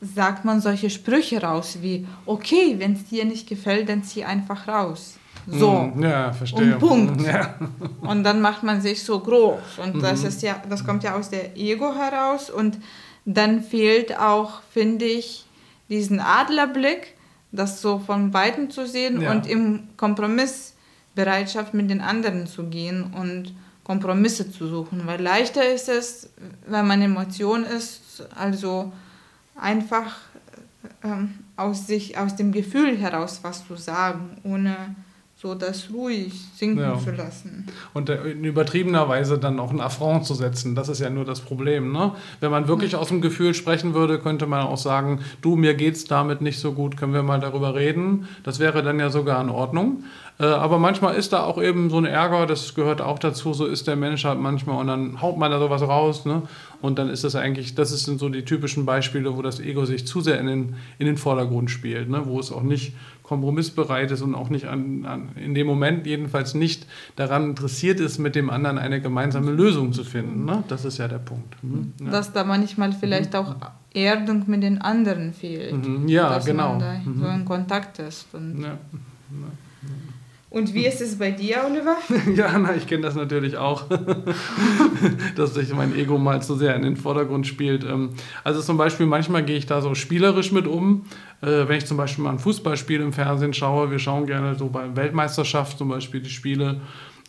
sagt 0.01 0.45
man 0.45 0.59
solche 0.59 0.89
Sprüche 0.89 1.41
raus 1.41 1.77
wie, 1.81 2.07
okay, 2.25 2.75
wenn 2.79 2.93
es 2.93 3.05
dir 3.05 3.23
nicht 3.23 3.47
gefällt, 3.47 3.87
dann 3.87 4.03
zieh 4.03 4.23
einfach 4.23 4.67
raus. 4.67 5.17
So. 5.47 5.91
Mm, 5.95 6.03
ja, 6.03 6.33
verstehe. 6.33 6.73
Und 6.73 6.79
Punkt. 6.79 7.21
Ja. 7.21 7.55
Und 8.01 8.23
dann 8.23 8.41
macht 8.41 8.63
man 8.63 8.81
sich 8.81 9.03
so 9.03 9.19
groß. 9.19 9.79
Und 9.83 9.95
mhm. 9.95 10.01
das 10.01 10.23
ist 10.23 10.41
ja, 10.41 10.61
das 10.69 10.85
kommt 10.85 11.03
ja 11.03 11.15
aus 11.15 11.29
der 11.29 11.55
Ego 11.57 11.93
heraus. 11.93 12.49
Und 12.49 12.77
dann 13.25 13.63
fehlt 13.63 14.17
auch, 14.19 14.61
finde 14.71 15.05
ich, 15.05 15.45
diesen 15.89 16.19
Adlerblick, 16.19 17.15
das 17.51 17.81
so 17.81 17.99
von 17.99 18.33
Weitem 18.33 18.69
zu 18.69 18.87
sehen 18.87 19.21
ja. 19.21 19.31
und 19.31 19.47
im 19.47 19.89
Kompromissbereitschaft 19.97 21.73
mit 21.73 21.89
den 21.89 22.01
anderen 22.01 22.47
zu 22.47 22.63
gehen 22.63 23.13
und 23.13 23.53
Kompromisse 23.83 24.51
zu 24.51 24.67
suchen. 24.67 25.01
Weil 25.05 25.21
leichter 25.21 25.67
ist 25.67 25.89
es, 25.89 26.29
wenn 26.65 26.87
man 26.87 27.01
Emotion 27.01 27.63
ist, 27.65 28.25
also 28.35 28.91
einfach 29.55 30.17
ähm, 31.03 31.35
aus, 31.55 31.87
sich, 31.87 32.17
aus 32.17 32.35
dem 32.35 32.51
Gefühl 32.51 32.97
heraus 32.97 33.39
was 33.43 33.67
zu 33.67 33.75
sagen, 33.75 34.37
ohne 34.43 34.95
so 35.41 35.55
das 35.55 35.89
ruhig 35.91 36.33
sinken 36.55 36.81
ja. 36.81 36.99
zu 36.99 37.09
lassen. 37.09 37.65
Und 37.95 38.09
in 38.09 38.43
übertriebener 38.43 39.09
Weise 39.09 39.39
dann 39.39 39.59
auch 39.59 39.71
einen 39.71 39.81
Affront 39.81 40.23
zu 40.23 40.35
setzen, 40.35 40.75
das 40.75 40.87
ist 40.87 40.99
ja 40.99 41.09
nur 41.09 41.25
das 41.25 41.39
Problem. 41.39 41.91
Ne? 41.91 42.11
Wenn 42.41 42.51
man 42.51 42.67
wirklich 42.67 42.95
aus 42.95 43.07
dem 43.07 43.21
Gefühl 43.21 43.55
sprechen 43.55 43.95
würde, 43.95 44.19
könnte 44.19 44.45
man 44.45 44.61
auch 44.61 44.77
sagen, 44.77 45.21
du, 45.41 45.55
mir 45.55 45.73
geht's 45.73 46.05
damit 46.05 46.41
nicht 46.41 46.59
so 46.59 46.73
gut, 46.73 46.95
können 46.95 47.13
wir 47.13 47.23
mal 47.23 47.39
darüber 47.39 47.73
reden. 47.73 48.27
Das 48.43 48.59
wäre 48.59 48.83
dann 48.83 48.99
ja 48.99 49.09
sogar 49.09 49.41
in 49.41 49.49
Ordnung. 49.49 50.03
Äh, 50.39 50.45
aber 50.45 50.79
manchmal 50.79 51.15
ist 51.15 51.33
da 51.33 51.43
auch 51.43 51.61
eben 51.61 51.89
so 51.89 51.97
ein 51.97 52.05
Ärger, 52.05 52.45
das 52.45 52.73
gehört 52.73 53.01
auch 53.01 53.19
dazu, 53.19 53.53
so 53.53 53.65
ist 53.65 53.87
der 53.87 53.95
Mensch 53.95 54.25
halt 54.25 54.39
manchmal 54.39 54.79
und 54.79 54.87
dann 54.87 55.21
haut 55.21 55.37
man 55.37 55.51
da 55.51 55.59
sowas 55.59 55.81
raus. 55.81 56.25
Ne? 56.25 56.43
Und 56.81 56.97
dann 56.97 57.09
ist 57.09 57.23
das 57.23 57.35
eigentlich, 57.35 57.75
das 57.75 57.89
sind 57.89 58.19
so 58.19 58.29
die 58.29 58.43
typischen 58.43 58.85
Beispiele, 58.85 59.37
wo 59.37 59.41
das 59.41 59.59
Ego 59.59 59.85
sich 59.85 60.07
zu 60.07 60.21
sehr 60.21 60.39
in 60.39 60.47
den, 60.47 60.75
in 60.97 61.05
den 61.05 61.17
Vordergrund 61.17 61.69
spielt, 61.69 62.09
ne? 62.09 62.23
wo 62.25 62.39
es 62.39 62.51
auch 62.51 62.63
nicht 62.63 62.93
kompromissbereit 63.31 64.11
ist 64.11 64.21
und 64.23 64.35
auch 64.35 64.49
nicht 64.49 64.65
an, 64.65 65.05
an, 65.05 65.29
in 65.37 65.55
dem 65.55 65.65
Moment 65.65 66.05
jedenfalls 66.05 66.53
nicht 66.53 66.85
daran 67.15 67.51
interessiert 67.51 68.01
ist, 68.01 68.17
mit 68.17 68.35
dem 68.35 68.49
anderen 68.49 68.77
eine 68.77 68.99
gemeinsame 68.99 69.51
Lösung 69.51 69.93
zu 69.93 70.03
finden. 70.03 70.43
Ne? 70.43 70.65
Das 70.67 70.83
ist 70.83 70.97
ja 70.97 71.07
der 71.07 71.19
Punkt. 71.19 71.55
Mhm. 71.63 71.93
Ja. 72.03 72.11
Dass 72.11 72.33
da 72.33 72.43
manchmal 72.43 72.91
vielleicht 72.91 73.31
mhm. 73.31 73.39
auch 73.39 73.55
Erdung 73.93 74.43
mit 74.47 74.63
den 74.63 74.81
anderen 74.81 75.31
fehlt. 75.31 75.87
Mhm. 75.87 76.09
Ja, 76.09 76.27
dass 76.27 76.45
genau. 76.45 76.71
Man 76.71 76.79
da 76.79 76.95
so 77.05 77.27
in 77.27 77.45
Kontakt 77.45 77.99
ist. 77.99 78.27
Und 78.33 78.63
ja. 78.63 78.77
Und 80.51 80.73
wie 80.73 80.85
ist 80.85 80.99
es 80.99 81.17
bei 81.17 81.31
dir, 81.31 81.63
Oliver? 81.65 81.95
ja, 82.35 82.59
na, 82.59 82.75
ich 82.75 82.85
kenne 82.85 83.03
das 83.03 83.15
natürlich 83.15 83.55
auch, 83.55 83.85
dass 85.37 85.53
sich 85.53 85.73
mein 85.73 85.95
Ego 85.95 86.17
mal 86.17 86.41
zu 86.41 86.55
sehr 86.55 86.75
in 86.75 86.81
den 86.81 86.97
Vordergrund 86.97 87.47
spielt. 87.47 87.85
Ähm, 87.85 88.09
also 88.43 88.61
zum 88.61 88.75
Beispiel, 88.75 89.05
manchmal 89.05 89.45
gehe 89.45 89.55
ich 89.55 89.65
da 89.65 89.81
so 89.81 89.95
spielerisch 89.95 90.51
mit 90.51 90.67
um. 90.67 91.05
Äh, 91.41 91.69
wenn 91.69 91.77
ich 91.77 91.85
zum 91.85 91.95
Beispiel 91.95 92.25
mal 92.25 92.31
ein 92.31 92.39
Fußballspiel 92.39 92.99
im 92.99 93.13
Fernsehen 93.13 93.53
schaue, 93.53 93.91
wir 93.91 93.99
schauen 93.99 94.25
gerne 94.25 94.55
so 94.55 94.67
bei 94.67 94.93
Weltmeisterschaft 94.93 95.77
zum 95.77 95.87
Beispiel 95.87 96.19
die 96.19 96.29
Spiele 96.29 96.81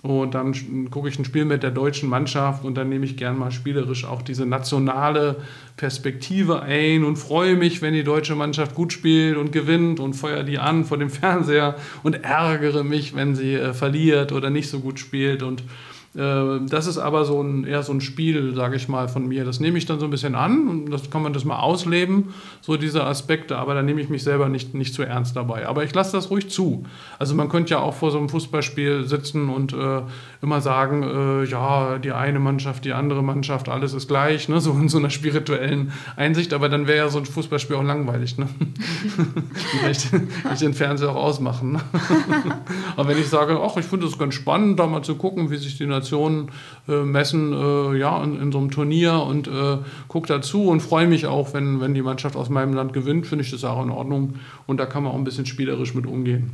und 0.03 0.35
dann 0.35 0.91
gucke 0.91 1.09
ich 1.09 1.17
ein 1.17 1.25
Spiel 1.25 1.45
mit 1.45 1.63
der 1.63 1.71
deutschen 1.71 2.09
Mannschaft 2.09 2.65
und 2.65 2.75
dann 2.75 2.89
nehme 2.89 3.05
ich 3.05 3.17
gern 3.17 3.39
mal 3.39 3.53
spielerisch 3.53 4.05
auch 4.05 4.21
diese 4.21 4.45
nationale 4.45 5.37
Perspektive 5.77 6.63
ein 6.63 7.05
und 7.05 7.17
freue 7.17 7.55
mich, 7.55 7.83
wenn 7.83 7.95
die 7.95 8.03
deutsche 8.03 8.35
Mannschaft 8.35 8.75
gut 8.75 8.93
spielt 8.93 9.37
und 9.37 9.53
gewinnt 9.53 10.01
und 10.01 10.15
feuere 10.15 10.43
die 10.43 10.59
an 10.59 10.85
vor 10.85 10.99
dem 10.99 11.11
Fernseher 11.11 11.77
und 12.03 12.25
ärgere 12.25 12.83
mich, 12.83 13.15
wenn 13.15 13.37
sie 13.37 13.55
äh, 13.55 13.75
verliert 13.75 14.33
oder 14.33 14.51
nicht 14.51 14.69
so 14.69 14.81
gut 14.81 14.99
spielt. 14.99 15.45
Und 15.45 15.63
das 16.15 16.87
ist 16.87 16.99
aber 16.99 17.25
so 17.25 17.43
ein, 17.43 17.65
eher 17.65 17.83
so 17.83 17.93
ein 17.93 18.03
Spiel, 18.03 18.55
sage 18.55 18.77
ich 18.77 18.87
mal, 18.87 19.09
von 19.09 19.27
mir. 19.27 19.47
Das 19.47 19.61
nehme 19.61 19.79
ich 19.79 19.87
dann 19.87 19.99
so 19.99 20.05
ein 20.05 20.11
bisschen 20.11 20.35
an 20.35 20.69
und 20.69 20.91
das 20.91 21.09
kann 21.09 21.23
man 21.23 21.33
das 21.33 21.47
mal 21.47 21.59
ausleben, 21.59 22.35
so 22.61 22.77
diese 22.77 23.05
Aspekte, 23.05 23.57
aber 23.57 23.75
da 23.75 23.83
nehme 23.83 24.01
ich 24.03 24.11
mich 24.11 24.23
selber 24.23 24.51
nicht, 24.51 24.75
nicht 24.75 24.93
zu 24.93 25.05
ernst 25.05 25.37
dabei. 25.37 25.67
Aber 25.67 25.85
ich 25.85 25.95
lasse 25.95 26.13
das 26.13 26.31
ruhig 26.31 26.51
zu. 26.51 26.85
Also 27.19 27.35
man 27.35 27.49
könnte 27.49 27.71
ja 27.71 27.81
auch 27.81 27.95
vor 27.95 28.11
so 28.11 28.19
einem 28.19 28.29
Fußballspiel 28.29 29.07
sitzen 29.07 29.49
und 29.49 29.73
äh, 29.73 30.03
immer 30.43 30.61
sagen, 30.61 31.03
äh, 31.03 31.45
ja, 31.45 31.99
die 31.99 32.13
eine 32.13 32.41
Mannschaft, 32.41 32.85
die 32.85 32.93
andere 32.93 33.23
Mannschaft, 33.23 33.71
alles 33.71 33.95
ist 33.95 34.09
gleich, 34.09 34.51
ne? 34.51 34.61
so 34.61 34.73
in 34.73 34.91
so 34.91 34.99
einer 34.99 35.11
spirituellen 35.11 35.93
Einsicht, 36.17 36.53
aber 36.53 36.69
dann 36.69 36.87
wäre 36.87 36.99
ja 36.99 37.09
so 37.09 37.21
ein 37.21 37.25
Fußballspiel 37.25 37.77
auch 37.77 37.83
langweilig. 37.83 38.37
Ne? 38.37 38.49
Vielleicht 39.55 40.11
ich 40.53 40.59
den 40.59 40.75
Fernseher 40.75 41.11
auch 41.11 41.17
ausmachen. 41.17 41.73
Ne? 41.73 41.81
aber 42.97 43.09
wenn 43.09 43.19
ich 43.19 43.29
sage, 43.29 43.59
ach, 43.63 43.79
ich 43.79 43.87
finde 43.87 44.07
es 44.07 44.19
ganz 44.19 44.35
spannend, 44.35 44.79
da 44.79 44.87
mal 44.87 45.03
zu 45.03 45.15
gucken, 45.15 45.51
wie 45.51 45.57
sich 45.57 45.79
die 45.79 45.87
Nationen 46.03 46.51
äh, 46.89 47.03
messen, 47.03 47.53
äh, 47.53 47.97
ja, 47.97 48.23
in, 48.23 48.41
in, 48.41 48.53
so 48.53 48.59
einem 48.59 48.71
Turnier 48.71 49.23
und 49.23 49.47
äh, 49.47 49.79
gucke 50.09 50.27
dazu 50.27 50.69
und 50.69 50.81
freue 50.81 51.07
mich 51.07 51.27
auch, 51.27 51.55
wenn, 51.55 51.81
wenn 51.81 51.95
die 51.95 52.03
Mannschaft 52.03 52.37
aus 52.37 52.51
meinem 52.51 52.75
Land 52.75 52.93
gewinnt, 52.93 53.27
finde 53.27 53.45
ich 53.45 53.51
das 53.51 53.65
auch 53.65 53.83
in 53.83 53.91
Ordnung 53.91 54.35
und 54.67 54.79
da 54.79 54.87
kann 54.87 55.05
man 55.05 55.13
auch 55.13 55.17
ein 55.17 55.25
bisschen 55.25 55.47
spielerisch 55.47 55.95
mit 55.95 56.07
umgehen. 56.07 56.51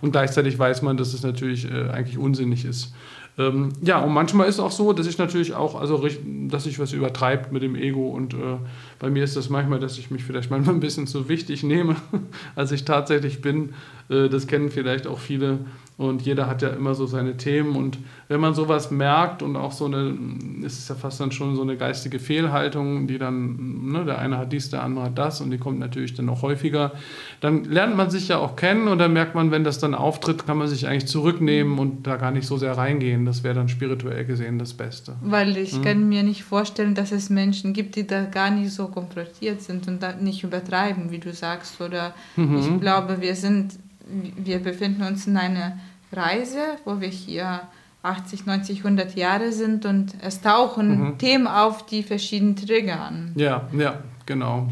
Und 0.00 0.10
gleichzeitig 0.10 0.58
weiß 0.58 0.82
man, 0.82 0.96
dass 0.96 1.14
es 1.14 1.22
natürlich 1.22 1.70
äh, 1.70 1.90
eigentlich 1.90 2.18
unsinnig 2.18 2.64
ist. 2.64 2.92
Ähm, 3.38 3.68
ja, 3.80 4.00
und 4.00 4.12
manchmal 4.12 4.48
ist 4.48 4.56
es 4.56 4.60
auch 4.60 4.72
so, 4.72 4.92
dass 4.92 5.06
ich 5.06 5.16
natürlich 5.16 5.54
auch, 5.54 5.80
also 5.80 6.04
dass 6.48 6.66
ich 6.66 6.78
was 6.80 6.92
übertreibt 6.92 7.52
mit 7.52 7.62
dem 7.62 7.76
Ego 7.76 8.08
und 8.08 8.34
äh, 8.34 8.56
bei 8.98 9.10
mir 9.10 9.24
ist 9.24 9.36
das 9.36 9.48
manchmal, 9.48 9.78
dass 9.80 9.98
ich 9.98 10.10
mich 10.10 10.24
vielleicht 10.24 10.50
manchmal 10.50 10.74
ein 10.74 10.80
bisschen 10.80 11.06
zu 11.06 11.28
wichtig 11.28 11.62
nehme, 11.62 11.96
als 12.56 12.72
ich 12.72 12.84
tatsächlich 12.84 13.40
bin. 13.40 13.70
Äh, 14.08 14.28
das 14.28 14.46
kennen 14.46 14.70
vielleicht 14.70 15.06
auch 15.06 15.18
viele 15.18 15.60
und 15.98 16.22
jeder 16.22 16.46
hat 16.46 16.62
ja 16.62 16.68
immer 16.68 16.94
so 16.94 17.06
seine 17.06 17.36
Themen. 17.36 17.74
Und 17.74 17.98
wenn 18.28 18.40
man 18.40 18.54
sowas 18.54 18.92
merkt 18.92 19.42
und 19.42 19.56
auch 19.56 19.72
so 19.72 19.86
eine, 19.86 20.16
ist 20.64 20.78
es 20.78 20.88
ja 20.88 20.94
fast 20.94 21.20
dann 21.20 21.32
schon 21.32 21.56
so 21.56 21.62
eine 21.62 21.76
geistige 21.76 22.20
Fehlhaltung, 22.20 23.08
die 23.08 23.18
dann, 23.18 23.90
ne, 23.90 24.04
der 24.04 24.20
eine 24.20 24.38
hat 24.38 24.52
dies, 24.52 24.70
der 24.70 24.84
andere 24.84 25.06
hat 25.06 25.18
das 25.18 25.40
und 25.40 25.50
die 25.50 25.58
kommt 25.58 25.80
natürlich 25.80 26.14
dann 26.14 26.26
noch 26.26 26.42
häufiger, 26.42 26.92
dann 27.40 27.64
lernt 27.64 27.96
man 27.96 28.10
sich 28.10 28.28
ja 28.28 28.38
auch 28.38 28.54
kennen 28.54 28.86
und 28.86 28.98
dann 28.98 29.12
merkt 29.12 29.34
man, 29.34 29.50
wenn 29.50 29.64
das 29.64 29.80
dann 29.80 29.96
auftritt, 29.96 30.46
kann 30.46 30.56
man 30.56 30.68
sich 30.68 30.86
eigentlich 30.86 31.08
zurücknehmen 31.08 31.80
und 31.80 32.06
da 32.06 32.16
gar 32.16 32.30
nicht 32.30 32.46
so 32.46 32.56
sehr 32.58 32.78
reingehen. 32.78 33.26
Das 33.26 33.42
wäre 33.42 33.56
dann 33.56 33.68
spirituell 33.68 34.24
gesehen 34.24 34.60
das 34.60 34.74
Beste. 34.74 35.16
Weil 35.20 35.56
ich 35.56 35.76
mhm. 35.78 35.82
kann 35.82 36.08
mir 36.08 36.22
nicht 36.22 36.44
vorstellen, 36.44 36.94
dass 36.94 37.10
es 37.10 37.28
Menschen 37.28 37.72
gibt, 37.72 37.96
die 37.96 38.06
da 38.06 38.24
gar 38.24 38.50
nicht 38.50 38.70
so 38.88 38.92
konfrontiert 38.92 39.62
sind 39.62 39.86
und 39.88 40.02
da 40.02 40.12
nicht 40.12 40.42
übertreiben, 40.42 41.10
wie 41.10 41.18
du 41.18 41.32
sagst. 41.32 41.80
Oder 41.80 42.14
mhm. 42.36 42.58
ich 42.58 42.80
glaube, 42.80 43.20
wir 43.20 43.34
sind, 43.34 43.78
wir 44.06 44.58
befinden 44.58 45.02
uns 45.02 45.26
in 45.26 45.36
einer 45.36 45.78
Reise, 46.12 46.58
wo 46.84 47.00
wir 47.00 47.08
hier 47.08 47.62
80, 48.02 48.46
90, 48.46 48.78
100 48.78 49.16
Jahre 49.16 49.52
sind 49.52 49.84
und 49.84 50.14
es 50.22 50.40
tauchen 50.40 51.00
mhm. 51.00 51.18
Themen 51.18 51.46
auf, 51.46 51.86
die 51.86 52.02
verschieden 52.02 52.56
triggern. 52.56 53.32
Ja, 53.36 53.68
ja, 53.72 53.98
genau. 54.24 54.68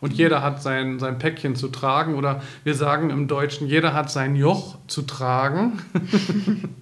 Und 0.00 0.14
jeder 0.14 0.42
hat 0.42 0.60
sein, 0.60 0.98
sein 0.98 1.18
Päckchen 1.18 1.54
zu 1.54 1.68
tragen 1.68 2.16
oder 2.16 2.42
wir 2.64 2.74
sagen 2.74 3.10
im 3.10 3.28
Deutschen, 3.28 3.68
jeder 3.68 3.94
hat 3.94 4.10
sein 4.10 4.34
Joch 4.34 4.76
zu 4.88 5.02
tragen. 5.02 5.80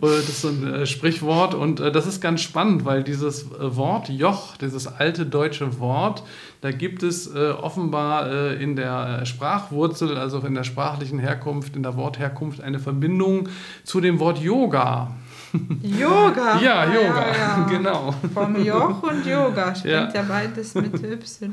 das 0.00 0.28
ist 0.28 0.42
so 0.42 0.48
ein 0.48 0.66
äh, 0.66 0.86
Sprichwort 0.86 1.54
und 1.54 1.80
äh, 1.80 1.92
das 1.92 2.06
ist 2.06 2.20
ganz 2.20 2.40
spannend, 2.40 2.84
weil 2.84 3.02
dieses 3.02 3.44
äh, 3.44 3.76
Wort 3.76 4.08
Joch, 4.08 4.56
dieses 4.56 4.86
alte 4.86 5.26
deutsche 5.26 5.78
Wort, 5.78 6.22
da 6.60 6.70
gibt 6.70 7.02
es 7.02 7.32
äh, 7.34 7.50
offenbar 7.50 8.30
äh, 8.30 8.62
in 8.62 8.76
der 8.76 9.24
Sprachwurzel, 9.26 10.16
also 10.16 10.38
in 10.40 10.54
der 10.54 10.64
sprachlichen 10.64 11.18
Herkunft, 11.18 11.76
in 11.76 11.82
der 11.82 11.96
Wortherkunft 11.96 12.60
eine 12.60 12.78
Verbindung 12.78 13.48
zu 13.84 14.00
dem 14.00 14.18
Wort 14.20 14.38
Yoga. 14.38 15.14
Yoga. 15.82 16.60
Ja, 16.60 16.84
Yoga, 16.86 17.26
ja, 17.26 17.36
ja. 17.38 17.66
genau. 17.68 18.14
Vom 18.34 18.64
Joch 18.64 19.02
und 19.02 19.26
Yoga 19.26 19.74
springt 19.74 19.94
ja, 19.94 20.12
ja 20.12 20.22
beides 20.22 20.74
mit 20.74 20.94
Y. 20.94 21.52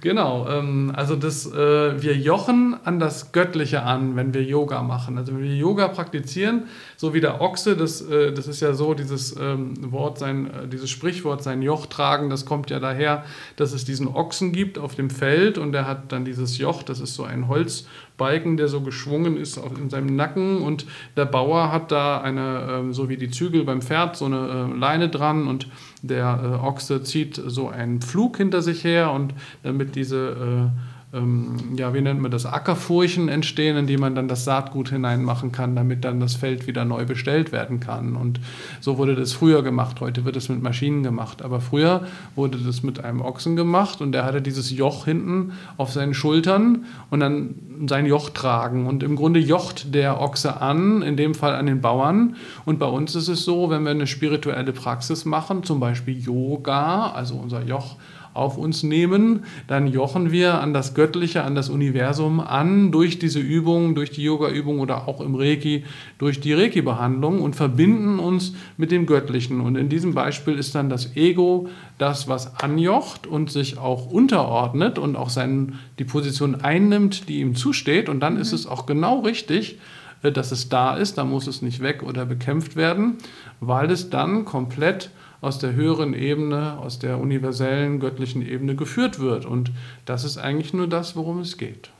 Genau, 0.00 0.48
ähm, 0.48 0.92
also 0.94 1.16
das, 1.16 1.46
äh, 1.46 2.02
wir 2.02 2.16
jochen 2.16 2.76
an 2.84 2.98
das 2.98 3.32
Göttliche 3.32 3.82
an, 3.82 4.16
wenn 4.16 4.34
wir 4.34 4.42
Yoga 4.42 4.82
machen. 4.82 5.18
Also 5.18 5.32
wenn 5.32 5.42
wir 5.42 5.54
Yoga 5.54 5.88
praktizieren, 5.88 6.64
so 6.96 7.14
wie 7.14 7.20
der 7.20 7.40
Ochse, 7.40 7.76
das, 7.76 8.00
äh, 8.02 8.32
das 8.32 8.46
ist 8.46 8.60
ja 8.60 8.72
so, 8.72 8.94
dieses 8.94 9.36
ähm, 9.40 9.74
Wort, 9.92 10.18
sein, 10.18 10.46
äh, 10.46 10.68
dieses 10.68 10.90
Sprichwort, 10.90 11.42
sein 11.42 11.62
Joch 11.62 11.86
tragen, 11.86 12.30
das 12.30 12.46
kommt 12.46 12.70
ja 12.70 12.80
daher, 12.80 13.24
dass 13.56 13.72
es 13.72 13.84
diesen 13.84 14.08
Ochsen 14.08 14.52
gibt 14.52 14.78
auf 14.78 14.94
dem 14.94 15.10
Feld 15.10 15.58
und 15.58 15.72
der 15.72 15.86
hat 15.86 16.12
dann 16.12 16.24
dieses 16.24 16.58
Joch, 16.58 16.82
das 16.82 17.00
ist 17.00 17.14
so 17.14 17.24
ein 17.24 17.48
Holz, 17.48 17.86
Balken, 18.20 18.58
der 18.58 18.68
so 18.68 18.82
geschwungen 18.82 19.38
ist 19.38 19.56
in 19.56 19.88
seinem 19.88 20.14
Nacken. 20.14 20.58
Und 20.60 20.84
der 21.16 21.24
Bauer 21.24 21.72
hat 21.72 21.90
da 21.90 22.20
eine, 22.20 22.68
ähm, 22.70 22.92
so 22.92 23.08
wie 23.08 23.16
die 23.16 23.30
Zügel 23.30 23.64
beim 23.64 23.80
Pferd, 23.80 24.16
so 24.16 24.26
eine 24.26 24.70
äh, 24.72 24.78
Leine 24.78 25.08
dran. 25.08 25.48
Und 25.48 25.66
der 26.02 26.38
äh, 26.42 26.66
Ochse 26.66 27.02
zieht 27.02 27.40
so 27.44 27.70
einen 27.70 28.02
Pflug 28.02 28.36
hinter 28.36 28.60
sich 28.60 28.84
her. 28.84 29.10
Und 29.10 29.32
damit 29.62 29.96
diese 29.96 30.70
äh, 30.76 30.99
ähm, 31.12 31.56
ja, 31.76 31.92
wie 31.92 32.00
nennt 32.00 32.20
man 32.20 32.30
das, 32.30 32.46
Ackerfurchen 32.46 33.28
entstehen, 33.28 33.76
in 33.76 33.86
die 33.88 33.96
man 33.96 34.14
dann 34.14 34.28
das 34.28 34.44
Saatgut 34.44 34.90
hineinmachen 34.90 35.50
kann, 35.50 35.74
damit 35.74 36.04
dann 36.04 36.20
das 36.20 36.36
Feld 36.36 36.68
wieder 36.68 36.84
neu 36.84 37.04
bestellt 37.04 37.50
werden 37.50 37.80
kann. 37.80 38.14
Und 38.14 38.38
so 38.80 38.96
wurde 38.96 39.16
das 39.16 39.32
früher 39.32 39.64
gemacht. 39.64 40.00
Heute 40.00 40.24
wird 40.24 40.36
es 40.36 40.48
mit 40.48 40.62
Maschinen 40.62 41.02
gemacht. 41.02 41.42
Aber 41.42 41.60
früher 41.60 42.06
wurde 42.36 42.58
das 42.58 42.84
mit 42.84 43.02
einem 43.02 43.22
Ochsen 43.22 43.56
gemacht 43.56 44.00
und 44.00 44.12
der 44.12 44.24
hatte 44.24 44.40
dieses 44.40 44.70
Joch 44.70 45.04
hinten 45.04 45.52
auf 45.76 45.92
seinen 45.92 46.14
Schultern 46.14 46.84
und 47.10 47.18
dann 47.18 47.56
sein 47.88 48.06
Joch 48.06 48.30
tragen. 48.30 48.86
Und 48.86 49.02
im 49.02 49.16
Grunde 49.16 49.40
jocht 49.40 49.92
der 49.94 50.20
Ochse 50.20 50.60
an, 50.60 51.02
in 51.02 51.16
dem 51.16 51.34
Fall 51.34 51.56
an 51.56 51.66
den 51.66 51.80
Bauern. 51.80 52.36
Und 52.64 52.78
bei 52.78 52.86
uns 52.86 53.16
ist 53.16 53.26
es 53.26 53.44
so, 53.44 53.68
wenn 53.68 53.82
wir 53.82 53.90
eine 53.90 54.06
spirituelle 54.06 54.72
Praxis 54.72 55.24
machen, 55.24 55.64
zum 55.64 55.80
Beispiel 55.80 56.16
Yoga, 56.16 57.10
also 57.10 57.34
unser 57.34 57.64
Joch 57.64 57.96
auf 58.40 58.56
uns 58.56 58.82
nehmen, 58.82 59.44
dann 59.66 59.86
jochen 59.86 60.32
wir 60.32 60.60
an 60.60 60.72
das 60.72 60.94
Göttliche, 60.94 61.44
an 61.44 61.54
das 61.54 61.68
Universum 61.68 62.40
an 62.40 62.90
durch 62.90 63.18
diese 63.18 63.38
Übung, 63.38 63.94
durch 63.94 64.10
die 64.10 64.22
Yoga-Übung 64.22 64.80
oder 64.80 65.06
auch 65.06 65.20
im 65.20 65.34
Reiki, 65.34 65.84
durch 66.18 66.40
die 66.40 66.54
Reiki-Behandlung 66.54 67.42
und 67.42 67.54
verbinden 67.54 68.18
uns 68.18 68.54
mit 68.76 68.90
dem 68.90 69.06
Göttlichen. 69.06 69.60
Und 69.60 69.76
in 69.76 69.88
diesem 69.88 70.14
Beispiel 70.14 70.54
ist 70.54 70.74
dann 70.74 70.88
das 70.88 71.14
Ego 71.16 71.68
das, 71.98 72.28
was 72.28 72.60
anjocht 72.60 73.26
und 73.26 73.50
sich 73.50 73.78
auch 73.78 74.06
unterordnet 74.06 74.98
und 74.98 75.16
auch 75.16 75.28
seinen, 75.28 75.78
die 75.98 76.04
Position 76.04 76.56
einnimmt, 76.56 77.28
die 77.28 77.40
ihm 77.40 77.54
zusteht. 77.54 78.08
Und 78.08 78.20
dann 78.20 78.34
mhm. 78.34 78.40
ist 78.40 78.52
es 78.52 78.66
auch 78.66 78.86
genau 78.86 79.20
richtig, 79.20 79.78
äh, 80.22 80.32
dass 80.32 80.50
es 80.50 80.68
da 80.68 80.96
ist, 80.96 81.18
da 81.18 81.24
muss 81.24 81.46
es 81.46 81.62
nicht 81.62 81.80
weg 81.80 82.02
oder 82.02 82.24
bekämpft 82.24 82.76
werden, 82.76 83.18
weil 83.60 83.90
es 83.90 84.10
dann 84.10 84.44
komplett 84.44 85.10
aus 85.40 85.58
der 85.58 85.72
höheren 85.72 86.14
Ebene, 86.14 86.78
aus 86.78 86.98
der 86.98 87.18
universellen 87.18 88.00
göttlichen 88.00 88.42
Ebene 88.42 88.76
geführt 88.76 89.18
wird. 89.18 89.46
Und 89.46 89.72
das 90.04 90.24
ist 90.24 90.38
eigentlich 90.38 90.74
nur 90.74 90.86
das, 90.86 91.16
worum 91.16 91.40
es 91.40 91.56
geht. 91.56 91.90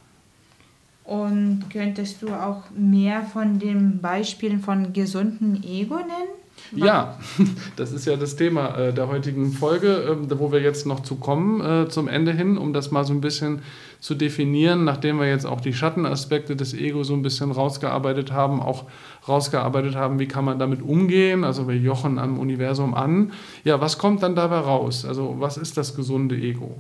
Und 1.05 1.65
könntest 1.73 2.23
du 2.23 2.29
auch 2.29 2.71
mehr 2.71 3.23
von 3.23 3.59
den 3.59 4.01
Beispielen 4.01 4.61
von 4.61 4.93
gesunden 4.93 5.63
Ego 5.65 5.97
nennen? 5.97 6.40
Ja, 6.75 7.19
das 7.77 7.93
ist 7.93 8.07
ja 8.07 8.17
das 8.17 8.37
Thema 8.37 8.77
äh, 8.77 8.93
der 8.93 9.09
heutigen 9.09 9.53
Folge, 9.53 10.17
äh, 10.31 10.39
wo 10.39 10.53
wir 10.53 10.61
jetzt 10.61 10.87
noch 10.87 11.01
zu 11.01 11.17
kommen 11.17 11.61
äh, 11.61 11.89
zum 11.89 12.09
Ende 12.09 12.33
hin, 12.33 12.59
um 12.59 12.73
das 12.73 12.91
mal 12.91 13.05
so 13.05 13.13
ein 13.13 13.21
bisschen 13.21 13.63
zu 14.01 14.15
definieren, 14.15 14.85
nachdem 14.85 15.19
wir 15.19 15.29
jetzt 15.29 15.45
auch 15.45 15.61
die 15.61 15.75
Schattenaspekte 15.75 16.57
des 16.57 16.73
Ego 16.73 17.05
so 17.05 17.15
ein 17.15 17.23
bisschen 17.23 17.51
rausgearbeitet 17.51 18.33
haben, 18.33 18.61
auch 18.61 18.85
rausgearbeitet 19.29 19.95
haben, 19.95 20.19
wie 20.19 20.27
kann 20.27 20.45
man 20.45 20.59
damit 20.59 20.81
umgehen, 20.81 21.45
also 21.45 21.69
wir 21.69 21.77
jochen 21.77 22.19
am 22.19 22.39
Universum 22.39 22.95
an. 22.95 23.33
Ja, 23.65 23.81
was 23.81 23.99
kommt 23.99 24.23
dann 24.23 24.35
dabei 24.35 24.59
raus? 24.59 25.05
Also 25.05 25.37
was 25.39 25.59
ist 25.59 25.77
das 25.77 25.95
gesunde 25.95 26.37
Ego? 26.37 26.77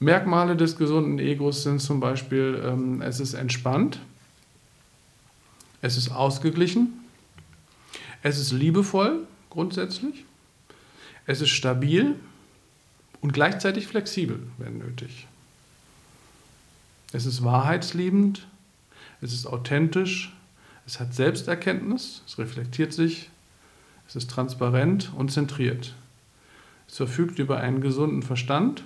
Merkmale 0.00 0.56
des 0.56 0.76
gesunden 0.76 1.18
Egos 1.18 1.62
sind 1.62 1.80
zum 1.80 2.00
Beispiel, 2.00 2.62
ähm, 2.66 3.02
es 3.02 3.20
ist 3.20 3.34
entspannt, 3.34 4.00
es 5.82 5.96
ist 5.96 6.10
ausgeglichen, 6.10 6.99
es 8.22 8.38
ist 8.38 8.52
liebevoll 8.52 9.26
grundsätzlich, 9.48 10.24
es 11.26 11.40
ist 11.40 11.50
stabil 11.50 12.16
und 13.20 13.32
gleichzeitig 13.32 13.86
flexibel, 13.86 14.40
wenn 14.58 14.78
nötig. 14.78 15.26
Es 17.12 17.26
ist 17.26 17.42
wahrheitsliebend, 17.44 18.46
es 19.20 19.32
ist 19.32 19.46
authentisch, 19.46 20.32
es 20.86 21.00
hat 21.00 21.14
Selbsterkenntnis, 21.14 22.22
es 22.26 22.38
reflektiert 22.38 22.92
sich, 22.92 23.30
es 24.08 24.16
ist 24.16 24.30
transparent 24.30 25.12
und 25.16 25.30
zentriert. 25.30 25.94
Es 26.88 26.96
verfügt 26.96 27.38
über 27.38 27.58
einen 27.58 27.80
gesunden 27.80 28.22
Verstand 28.22 28.82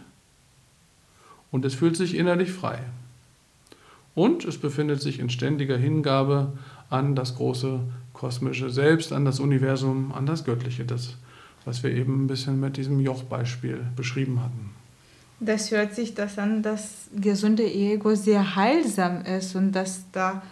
und 1.50 1.64
es 1.64 1.74
fühlt 1.74 1.96
sich 1.96 2.14
innerlich 2.14 2.52
frei. 2.52 2.80
Und 4.14 4.44
es 4.44 4.58
befindet 4.58 5.00
sich 5.00 5.18
in 5.18 5.30
ständiger 5.30 5.76
Hingabe 5.76 6.52
an 6.94 7.14
das 7.14 7.34
große 7.36 7.80
kosmische 8.12 8.70
Selbst, 8.70 9.12
an 9.12 9.24
das 9.24 9.40
Universum, 9.40 10.12
an 10.12 10.26
das 10.26 10.44
Göttliche, 10.44 10.84
das, 10.84 11.16
was 11.64 11.82
wir 11.82 11.90
eben 11.90 12.24
ein 12.24 12.26
bisschen 12.28 12.60
mit 12.60 12.76
diesem 12.76 13.00
Jochbeispiel 13.00 13.80
beschrieben 13.96 14.40
hatten. 14.40 14.70
Das 15.40 15.70
hört 15.72 15.94
sich 15.94 16.14
das 16.14 16.38
an, 16.38 16.62
dass 16.62 17.08
gesunde 17.16 17.64
Ego 17.64 18.14
sehr 18.14 18.54
heilsam 18.56 19.22
ist 19.22 19.56
und 19.56 19.72
dass 19.72 20.04
da 20.12 20.42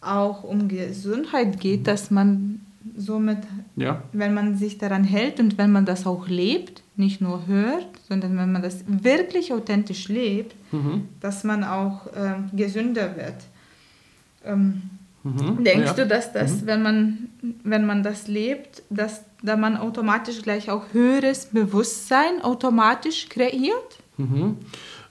auch 0.00 0.42
um 0.42 0.66
Gesundheit 0.68 1.60
geht, 1.60 1.86
dass 1.86 2.10
man 2.10 2.60
somit 2.96 3.38
Ja. 3.76 4.02
wenn 4.12 4.34
man 4.34 4.56
sich 4.56 4.76
daran 4.78 5.04
hält 5.04 5.38
und 5.38 5.56
wenn 5.58 5.70
man 5.70 5.86
das 5.86 6.04
auch 6.06 6.26
lebt, 6.26 6.82
nicht 6.96 7.20
nur 7.20 7.46
hört, 7.46 7.86
sondern 8.08 8.36
wenn 8.36 8.50
man 8.50 8.62
das 8.62 8.82
wirklich 8.88 9.52
authentisch 9.52 10.08
lebt, 10.08 10.54
Mhm. 10.72 11.06
dass 11.20 11.44
man 11.44 11.62
auch 11.62 12.08
ähm, 12.16 12.50
gesünder 12.52 13.16
wird. 13.16 13.36
Ähm, 14.44 14.82
Mhm. 15.24 15.62
Denkst 15.62 15.86
ja. 15.86 15.92
du, 15.94 16.06
dass 16.06 16.32
das, 16.32 16.66
wenn, 16.66 16.82
man, 16.82 17.28
wenn 17.62 17.86
man 17.86 18.02
das 18.02 18.26
lebt, 18.26 18.82
dass 18.90 19.24
da 19.42 19.56
man 19.56 19.76
automatisch 19.76 20.42
gleich 20.42 20.70
auch 20.70 20.92
höheres 20.92 21.46
Bewusstsein 21.46 22.42
automatisch 22.42 23.28
kreiert? 23.28 23.98
Mhm. 24.16 24.56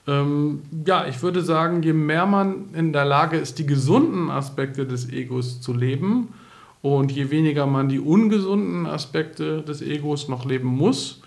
Ähm, 0.08 0.62
ja, 0.86 1.06
ich 1.08 1.22
würde 1.22 1.42
sagen, 1.42 1.84
je 1.84 1.94
mehr 1.94 2.26
man 2.26 2.74
in 2.74 2.92
der 2.92 3.06
Lage 3.06 3.38
ist, 3.38 3.60
die 3.60 3.66
gesunden 3.66 4.30
Aspekte 4.30 4.86
des 4.86 5.10
Egos 5.10 5.62
zu 5.62 5.74
leben 5.74 6.30
und 6.82 7.12
je 7.12 7.30
weniger 7.30 7.68
man 7.68 7.88
die 7.88 8.00
ungesunden 8.00 8.88
Aspekte 8.88 9.62
des 9.62 9.82
Egos 9.82 10.28
noch 10.28 10.46
leben 10.46 10.68
muss, 10.68 11.22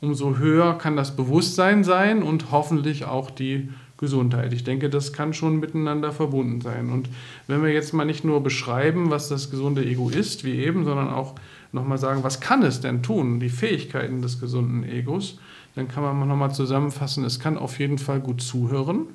umso 0.00 0.38
höher 0.38 0.78
kann 0.78 0.96
das 0.96 1.16
Bewusstsein 1.16 1.84
sein 1.84 2.22
und 2.22 2.52
hoffentlich 2.52 3.04
auch 3.04 3.30
die 3.30 3.68
Gesundheit. 4.00 4.52
Ich 4.52 4.64
denke, 4.64 4.90
das 4.90 5.12
kann 5.12 5.32
schon 5.34 5.60
miteinander 5.60 6.10
verbunden 6.10 6.60
sein. 6.60 6.90
Und 6.90 7.08
wenn 7.46 7.62
wir 7.62 7.72
jetzt 7.72 7.92
mal 7.94 8.04
nicht 8.04 8.24
nur 8.24 8.42
beschreiben, 8.42 9.10
was 9.10 9.28
das 9.28 9.50
gesunde 9.50 9.84
Ego 9.84 10.08
ist, 10.10 10.42
wie 10.42 10.56
eben, 10.56 10.84
sondern 10.84 11.10
auch 11.10 11.36
nochmal 11.72 11.98
sagen, 11.98 12.24
was 12.24 12.40
kann 12.40 12.62
es 12.62 12.80
denn 12.80 13.02
tun, 13.02 13.38
die 13.38 13.50
Fähigkeiten 13.50 14.22
des 14.22 14.40
gesunden 14.40 14.82
Egos, 14.82 15.38
dann 15.76 15.86
kann 15.86 16.02
man 16.02 16.26
nochmal 16.26 16.52
zusammenfassen, 16.52 17.24
es 17.24 17.38
kann 17.38 17.56
auf 17.56 17.78
jeden 17.78 17.98
Fall 17.98 18.18
gut 18.18 18.42
zuhören. 18.42 19.06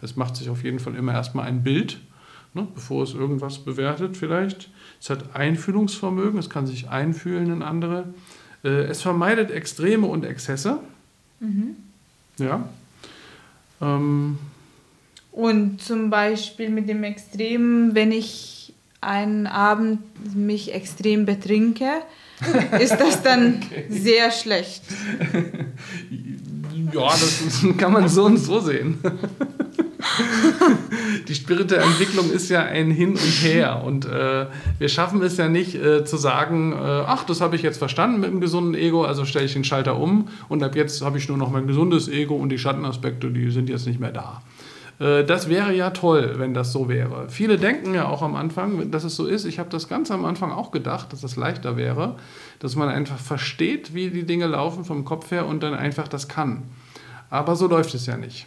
Es 0.00 0.16
macht 0.16 0.36
sich 0.36 0.48
auf 0.48 0.64
jeden 0.64 0.78
Fall 0.78 0.94
immer 0.94 1.12
erstmal 1.12 1.46
ein 1.46 1.62
Bild, 1.62 1.98
ne, 2.54 2.66
bevor 2.74 3.02
es 3.02 3.12
irgendwas 3.12 3.58
bewertet 3.58 4.16
vielleicht. 4.16 4.70
Es 5.00 5.10
hat 5.10 5.34
Einfühlungsvermögen, 5.36 6.38
es 6.38 6.48
kann 6.48 6.66
sich 6.66 6.88
einfühlen 6.88 7.52
in 7.52 7.62
andere. 7.62 8.04
Äh, 8.64 8.84
Es 8.84 9.02
vermeidet 9.02 9.50
Extreme 9.50 10.06
und 10.06 10.24
Exzesse. 10.24 10.78
Ja. 12.38 12.68
Ähm, 13.80 14.38
Und 15.32 15.82
zum 15.82 16.10
Beispiel 16.10 16.70
mit 16.70 16.88
dem 16.88 17.04
Extrem, 17.04 17.94
wenn 17.94 18.12
ich 18.12 18.72
einen 19.00 19.46
Abend 19.46 20.00
mich 20.34 20.74
extrem 20.74 21.24
betrinke, 21.24 21.88
ist 22.80 22.96
das 22.96 23.22
dann 23.22 23.62
sehr 23.88 24.30
schlecht. 24.30 24.82
Ja, 26.92 27.08
das 27.08 27.64
kann 27.78 27.92
man 27.92 28.08
so 28.08 28.24
und 28.24 28.38
so 28.38 28.60
sehen. 28.60 28.98
Die 31.28 31.34
spirituelle 31.34 31.84
Entwicklung 31.84 32.30
ist 32.30 32.48
ja 32.50 32.62
ein 32.62 32.90
Hin 32.90 33.10
und 33.10 33.42
Her 33.42 33.82
und 33.84 34.06
äh, 34.06 34.46
wir 34.78 34.88
schaffen 34.88 35.22
es 35.22 35.36
ja 35.36 35.48
nicht 35.48 35.74
äh, 35.74 36.04
zu 36.04 36.16
sagen, 36.16 36.72
äh, 36.72 36.76
ach, 36.76 37.24
das 37.24 37.40
habe 37.40 37.56
ich 37.56 37.62
jetzt 37.62 37.78
verstanden 37.78 38.20
mit 38.20 38.30
dem 38.30 38.40
gesunden 38.40 38.74
Ego, 38.74 39.04
also 39.04 39.24
stelle 39.24 39.46
ich 39.46 39.52
den 39.52 39.64
Schalter 39.64 39.98
um 39.98 40.28
und 40.48 40.62
ab 40.62 40.76
jetzt 40.76 41.02
habe 41.02 41.18
ich 41.18 41.28
nur 41.28 41.38
noch 41.38 41.50
mein 41.50 41.66
gesundes 41.66 42.08
Ego 42.08 42.36
und 42.36 42.50
die 42.50 42.58
Schattenaspekte, 42.58 43.30
die 43.30 43.50
sind 43.50 43.68
jetzt 43.68 43.86
nicht 43.86 44.00
mehr 44.00 44.12
da. 44.12 44.42
Äh, 45.00 45.24
Das 45.24 45.48
wäre 45.48 45.74
ja 45.74 45.90
toll, 45.90 46.34
wenn 46.36 46.54
das 46.54 46.72
so 46.72 46.88
wäre. 46.88 47.26
Viele 47.28 47.56
denken 47.58 47.94
ja 47.94 48.06
auch 48.06 48.22
am 48.22 48.36
Anfang, 48.36 48.90
dass 48.90 49.04
es 49.04 49.16
so 49.16 49.26
ist. 49.26 49.44
Ich 49.44 49.58
habe 49.58 49.70
das 49.70 49.88
ganz 49.88 50.10
am 50.10 50.24
Anfang 50.24 50.52
auch 50.52 50.70
gedacht, 50.70 51.12
dass 51.12 51.24
es 51.24 51.36
leichter 51.36 51.76
wäre, 51.76 52.16
dass 52.58 52.76
man 52.76 52.88
einfach 52.88 53.18
versteht, 53.18 53.94
wie 53.94 54.10
die 54.10 54.24
Dinge 54.24 54.46
laufen 54.46 54.84
vom 54.84 55.04
Kopf 55.04 55.30
her 55.30 55.46
und 55.46 55.62
dann 55.62 55.74
einfach 55.74 56.06
das 56.08 56.28
kann. 56.28 56.62
Aber 57.32 57.54
so 57.54 57.68
läuft 57.68 57.94
es 57.94 58.06
ja 58.06 58.16
nicht. 58.16 58.46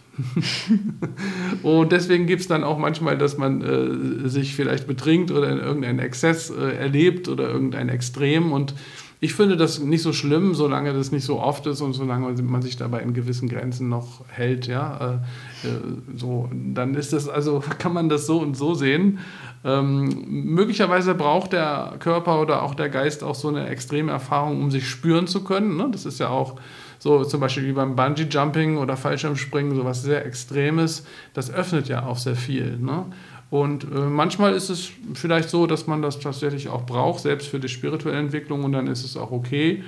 und 1.63 1.91
deswegen 1.93 2.27
gibt 2.27 2.41
es 2.41 2.49
dann 2.49 2.65
auch 2.65 2.77
manchmal, 2.77 3.17
dass 3.17 3.37
man 3.37 3.61
äh, 3.61 4.27
sich 4.27 4.55
vielleicht 4.55 4.87
betrinkt 4.87 5.31
oder 5.31 5.49
in 5.49 5.59
irgendeinen 5.59 5.99
Exzess 5.99 6.49
äh, 6.49 6.75
erlebt 6.75 7.29
oder 7.29 7.49
irgendein 7.49 7.87
Extrem. 7.87 8.51
Und 8.51 8.75
ich 9.21 9.35
finde 9.35 9.55
das 9.55 9.79
nicht 9.79 10.01
so 10.01 10.11
schlimm, 10.11 10.53
solange 10.53 10.91
das 10.91 11.13
nicht 11.13 11.23
so 11.23 11.39
oft 11.39 11.65
ist 11.65 11.79
und 11.79 11.93
solange 11.93 12.41
man 12.41 12.61
sich 12.61 12.75
dabei 12.75 12.99
in 12.99 13.13
gewissen 13.13 13.47
Grenzen 13.47 13.87
noch 13.87 14.25
hält. 14.27 14.67
Ja? 14.67 15.21
Äh, 15.63 15.67
äh, 15.67 16.17
so, 16.17 16.49
dann 16.51 16.93
ist 16.95 17.13
das, 17.13 17.29
also 17.29 17.63
kann 17.79 17.93
man 17.93 18.09
das 18.09 18.25
so 18.27 18.39
und 18.39 18.57
so 18.57 18.73
sehen. 18.73 19.19
Ähm, 19.63 20.25
möglicherweise 20.27 21.15
braucht 21.15 21.53
der 21.53 21.95
Körper 21.99 22.41
oder 22.41 22.63
auch 22.63 22.75
der 22.75 22.89
Geist 22.89 23.23
auch 23.23 23.35
so 23.35 23.47
eine 23.47 23.67
extreme 23.67 24.11
Erfahrung, 24.11 24.61
um 24.61 24.71
sich 24.71 24.89
spüren 24.89 25.25
zu 25.25 25.45
können. 25.45 25.77
Ne? 25.77 25.87
Das 25.89 26.05
ist 26.05 26.19
ja 26.19 26.27
auch 26.27 26.57
so 27.03 27.25
zum 27.25 27.41
Beispiel 27.41 27.65
wie 27.65 27.73
beim 27.73 27.97
Bungee-Jumping 27.97 28.77
oder 28.77 28.95
Fallschirmspringen, 28.95 29.75
sowas 29.75 30.03
sehr 30.03 30.25
Extremes, 30.25 31.05
das 31.33 31.51
öffnet 31.51 31.89
ja 31.89 32.05
auch 32.05 32.17
sehr 32.17 32.37
viel. 32.37 32.77
Ne? 32.77 33.03
Und 33.49 33.83
äh, 33.83 33.99
manchmal 33.99 34.53
ist 34.53 34.69
es 34.69 34.89
vielleicht 35.13 35.49
so, 35.49 35.67
dass 35.67 35.85
man 35.85 36.01
das 36.01 36.21
tatsächlich 36.21 36.69
auch 36.69 36.85
braucht, 36.85 37.23
selbst 37.23 37.49
für 37.49 37.59
die 37.59 37.67
spirituelle 37.67 38.19
Entwicklung, 38.19 38.63
und 38.63 38.71
dann 38.71 38.87
ist 38.87 39.03
es 39.03 39.17
auch 39.17 39.31
okay. 39.31 39.83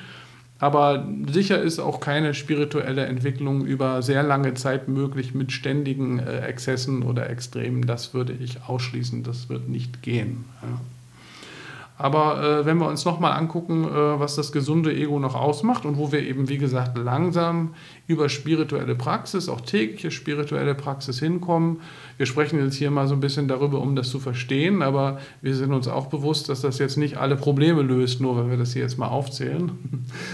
Aber 0.59 1.07
sicher 1.31 1.61
ist 1.61 1.79
auch 1.79 2.01
keine 2.01 2.33
spirituelle 2.33 3.05
Entwicklung 3.05 3.65
über 3.65 4.01
sehr 4.01 4.21
lange 4.21 4.53
Zeit 4.55 4.89
möglich 4.89 5.33
mit 5.33 5.53
ständigen 5.53 6.19
äh, 6.19 6.41
Exzessen 6.41 7.03
oder 7.03 7.29
Extremen. 7.29 7.87
Das 7.87 8.13
würde 8.13 8.33
ich 8.33 8.63
ausschließen, 8.67 9.23
das 9.23 9.47
wird 9.47 9.69
nicht 9.69 10.01
gehen. 10.01 10.43
Ja. 10.61 10.81
Aber 11.97 12.43
äh, 12.43 12.65
wenn 12.65 12.77
wir 12.77 12.89
uns 12.89 13.05
nochmal 13.05 13.37
angucken, 13.39 13.85
äh, 13.85 14.19
was 14.19 14.35
das 14.35 14.51
gesunde 14.51 14.93
Ego 14.93 15.17
noch 15.17 15.33
ausmacht 15.33 15.85
und 15.85 15.97
wo 15.97 16.11
wir 16.11 16.23
eben, 16.23 16.49
wie 16.49 16.57
gesagt, 16.57 16.97
langsam 16.97 17.73
über 18.07 18.27
spirituelle 18.27 18.95
Praxis, 18.95 19.47
auch 19.47 19.61
tägliche 19.61 20.11
spirituelle 20.11 20.75
Praxis 20.75 21.19
hinkommen. 21.19 21.79
Wir 22.17 22.25
sprechen 22.25 22.59
jetzt 22.59 22.75
hier 22.75 22.91
mal 22.91 23.07
so 23.07 23.13
ein 23.13 23.21
bisschen 23.21 23.47
darüber, 23.47 23.79
um 23.79 23.95
das 23.95 24.09
zu 24.09 24.19
verstehen, 24.19 24.81
aber 24.81 25.19
wir 25.41 25.55
sind 25.55 25.73
uns 25.73 25.87
auch 25.87 26.07
bewusst, 26.07 26.49
dass 26.49 26.61
das 26.61 26.79
jetzt 26.79 26.97
nicht 26.97 27.15
alle 27.15 27.37
Probleme 27.37 27.81
löst, 27.81 28.19
nur 28.19 28.35
weil 28.35 28.49
wir 28.49 28.57
das 28.57 28.73
hier 28.73 28.81
jetzt 28.81 28.97
mal 28.97 29.07
aufzählen 29.07 29.71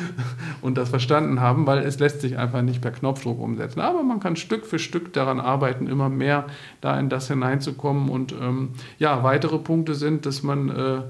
und 0.62 0.80
das 0.80 0.90
verstanden 0.90 1.42
haben, 1.42 1.68
weil 1.68 1.80
es 1.80 2.00
lässt 2.00 2.22
sich 2.22 2.40
einfach 2.40 2.64
nicht 2.64 2.82
per 2.82 2.92
Knopfdruck 2.92 3.40
umsetzen. 3.40 3.82
Aber 3.82 4.02
man 4.02 4.20
kann 4.20 4.36
Stück 4.36 4.66
für 4.66 4.80
Stück 4.80 5.14
daran 5.14 5.40
arbeiten, 5.40 5.86
immer 5.86 6.10
mehr 6.10 6.46
da 6.82 7.00
in 7.00 7.10
das 7.10 7.28
hineinzukommen. 7.28 8.10
Und 8.10 8.34
ähm, 8.34 8.70
ja, 8.98 9.24
weitere 9.24 9.60
Punkte 9.60 9.94
sind, 9.94 10.26
dass 10.26 10.42
man 10.42 10.70
äh, 10.70 11.02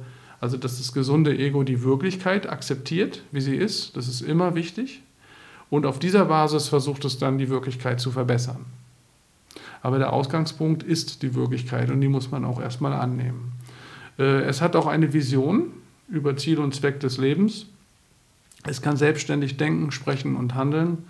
also, 0.42 0.58
dass 0.58 0.80
das 0.80 0.92
gesunde 0.92 1.38
Ego 1.38 1.64
die 1.64 1.84
Wirklichkeit 1.84 2.50
akzeptiert, 2.50 3.24
wie 3.32 3.42
sie 3.42 3.56
ist. 3.56 3.96
Das 3.96 4.08
ist 4.08 4.22
immer 4.22 4.56
wichtig. 4.56 5.04
Und 5.70 5.86
auf 5.86 6.00
dieser 6.00 6.26
Basis 6.26 6.68
versucht 6.68 7.06
es 7.06 7.20
dann, 7.20 7.38
die 7.38 7.50
Wirklichkeit 7.50 8.02
zu 8.02 8.12
verbessern. 8.12 8.66
Aber 9.84 10.00
der 10.00 10.12
Ausgangspunkt 10.12 10.82
ist 10.82 11.22
die 11.22 11.36
Wirklichkeit 11.36 11.92
und 11.92 12.02
die 12.02 12.08
muss 12.08 12.32
man 12.32 12.44
auch 12.44 12.60
erstmal 12.60 12.94
annehmen. 12.94 13.54
Äh, 14.18 14.42
Es 14.42 14.62
hat 14.62 14.76
auch 14.76 14.88
eine 14.88 15.14
Vision 15.14 15.68
über 16.10 16.36
Ziel 16.36 16.60
und 16.60 16.74
Zweck 16.74 17.00
des 17.00 17.20
Lebens. 17.20 17.68
Es 18.64 18.82
kann 18.82 18.98
selbstständig 18.98 19.58
denken, 19.58 19.92
sprechen 19.92 20.36
und 20.36 20.56
handeln. 20.56 21.06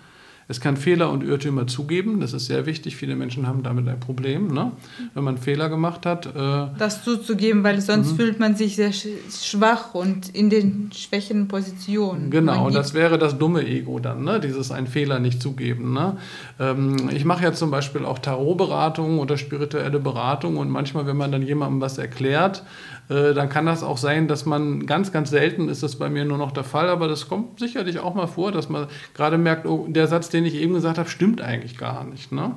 Es 0.48 0.60
kann 0.60 0.76
Fehler 0.76 1.10
und 1.10 1.22
Irrtümer 1.22 1.66
zugeben. 1.66 2.20
Das 2.20 2.32
ist 2.32 2.46
sehr 2.46 2.66
wichtig. 2.66 2.96
Viele 2.96 3.16
Menschen 3.16 3.46
haben 3.46 3.62
damit 3.62 3.88
ein 3.88 4.00
Problem. 4.00 4.48
Ne? 4.48 4.72
Wenn 5.14 5.24
man 5.24 5.38
Fehler 5.38 5.68
gemacht 5.68 6.06
hat, 6.06 6.26
äh, 6.26 6.66
Das 6.78 7.04
zuzugeben, 7.04 7.62
weil 7.64 7.80
sonst 7.80 8.12
fühlt 8.12 8.40
man 8.40 8.56
sich 8.56 8.76
sehr 8.76 8.92
sch 8.92 9.06
schwach 9.30 9.94
und 9.94 10.28
in 10.30 10.50
den 10.50 10.90
schwächeren 10.94 11.48
Positionen. 11.48 12.30
Genau, 12.30 12.64
Man 12.64 12.74
das 12.74 12.94
wäre 12.94 13.18
das 13.18 13.38
dumme 13.38 13.66
Ego 13.66 13.98
dann, 13.98 14.24
ne? 14.24 14.40
dieses 14.40 14.70
einen 14.70 14.86
Fehler 14.86 15.18
nicht 15.18 15.40
zugeben. 15.42 15.92
Ne? 15.92 16.16
Ähm, 16.58 17.10
ich 17.12 17.24
mache 17.24 17.44
ja 17.44 17.52
zum 17.52 17.70
Beispiel 17.70 18.04
auch 18.04 18.18
Tarotberatung 18.18 19.18
oder 19.18 19.36
spirituelle 19.36 20.00
Beratung 20.00 20.56
und 20.56 20.70
manchmal, 20.70 21.06
wenn 21.06 21.16
man 21.16 21.32
dann 21.32 21.42
jemandem 21.42 21.80
was 21.80 21.98
erklärt, 21.98 22.62
äh, 23.08 23.34
dann 23.34 23.48
kann 23.48 23.66
das 23.66 23.82
auch 23.82 23.98
sein, 23.98 24.28
dass 24.28 24.46
man 24.46 24.86
ganz, 24.86 25.12
ganz 25.12 25.30
selten 25.30 25.68
ist 25.68 25.82
das 25.82 25.96
bei 25.96 26.08
mir 26.08 26.24
nur 26.24 26.38
noch 26.38 26.52
der 26.52 26.64
Fall, 26.64 26.88
aber 26.88 27.08
das 27.08 27.28
kommt 27.28 27.58
sicherlich 27.60 27.98
auch 27.98 28.14
mal 28.14 28.26
vor, 28.26 28.52
dass 28.52 28.68
man 28.68 28.86
gerade 29.14 29.38
merkt, 29.38 29.66
oh, 29.66 29.86
der 29.88 30.06
Satz, 30.06 30.28
den 30.28 30.44
ich 30.46 30.54
eben 30.54 30.74
gesagt 30.74 30.98
habe, 30.98 31.08
stimmt 31.08 31.40
eigentlich 31.40 31.76
gar 31.78 32.04
nicht. 32.04 32.32
Ne? 32.32 32.56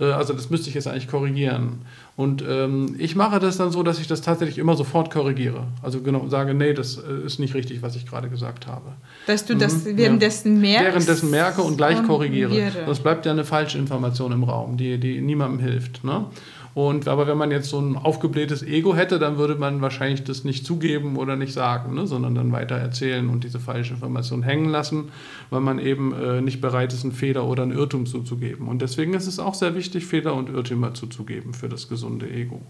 Äh, 0.00 0.04
Also 0.06 0.32
das 0.32 0.50
müsste 0.50 0.68
ich 0.68 0.74
jetzt 0.74 0.86
eigentlich 0.88 1.08
korrigieren. 1.08 1.80
Und 2.14 2.44
ähm, 2.46 2.94
ich 2.98 3.16
mache 3.16 3.40
das 3.40 3.56
dann 3.56 3.70
so, 3.70 3.82
dass 3.82 3.98
ich 3.98 4.06
das 4.06 4.20
tatsächlich 4.20 4.58
immer 4.58 4.76
sofort 4.76 5.10
korrigiere. 5.10 5.64
Also 5.82 6.02
genau 6.02 6.28
sage, 6.28 6.52
nee, 6.52 6.74
das 6.74 6.98
äh, 6.98 7.24
ist 7.26 7.38
nicht 7.38 7.54
richtig, 7.54 7.80
was 7.80 7.96
ich 7.96 8.06
gerade 8.06 8.28
gesagt 8.28 8.66
habe. 8.66 8.92
Dass 9.26 9.46
du 9.46 9.56
das 9.56 9.86
Mhm, 9.86 9.96
währenddessen 9.96 10.60
merkst. 10.60 10.84
Währenddessen 10.88 11.30
merke 11.30 11.62
und 11.62 11.78
gleich 11.78 12.02
korrigiere. 12.04 12.50
korrigiere. 12.50 12.84
Sonst 12.84 13.00
bleibt 13.02 13.24
ja 13.24 13.32
eine 13.32 13.44
falsche 13.44 13.78
Information 13.78 14.30
im 14.32 14.44
Raum, 14.44 14.76
die, 14.76 14.98
die 14.98 15.22
niemandem 15.22 15.60
hilft. 15.66 16.04
Ne? 16.04 16.26
Und, 16.74 17.06
aber 17.06 17.26
wenn 17.26 17.36
man 17.36 17.50
jetzt 17.50 17.68
so 17.68 17.78
ein 17.78 17.96
aufgeblähtes 17.96 18.62
Ego 18.62 18.94
hätte, 18.94 19.18
dann 19.18 19.36
würde 19.36 19.56
man 19.56 19.82
wahrscheinlich 19.82 20.24
das 20.24 20.42
nicht 20.42 20.64
zugeben 20.64 21.16
oder 21.16 21.36
nicht 21.36 21.52
sagen, 21.52 21.94
ne? 21.94 22.06
sondern 22.06 22.34
dann 22.34 22.50
weiter 22.52 22.76
erzählen 22.76 23.28
und 23.28 23.44
diese 23.44 23.60
falsche 23.60 23.92
Information 23.94 24.42
hängen 24.42 24.70
lassen, 24.70 25.10
weil 25.50 25.60
man 25.60 25.78
eben 25.78 26.14
äh, 26.14 26.40
nicht 26.40 26.62
bereit 26.62 26.94
ist, 26.94 27.04
einen 27.04 27.12
Fehler 27.12 27.44
oder 27.44 27.64
einen 27.64 27.72
Irrtum 27.72 28.06
zuzugeben. 28.06 28.68
Und 28.68 28.80
deswegen 28.80 29.12
ist 29.12 29.26
es 29.26 29.38
auch 29.38 29.54
sehr 29.54 29.74
wichtig, 29.74 30.06
Fehler 30.06 30.34
und 30.34 30.48
Irrtümer 30.48 30.94
zuzugeben 30.94 31.52
für 31.52 31.68
das 31.68 31.90
gesunde 31.90 32.30
Ego. 32.30 32.62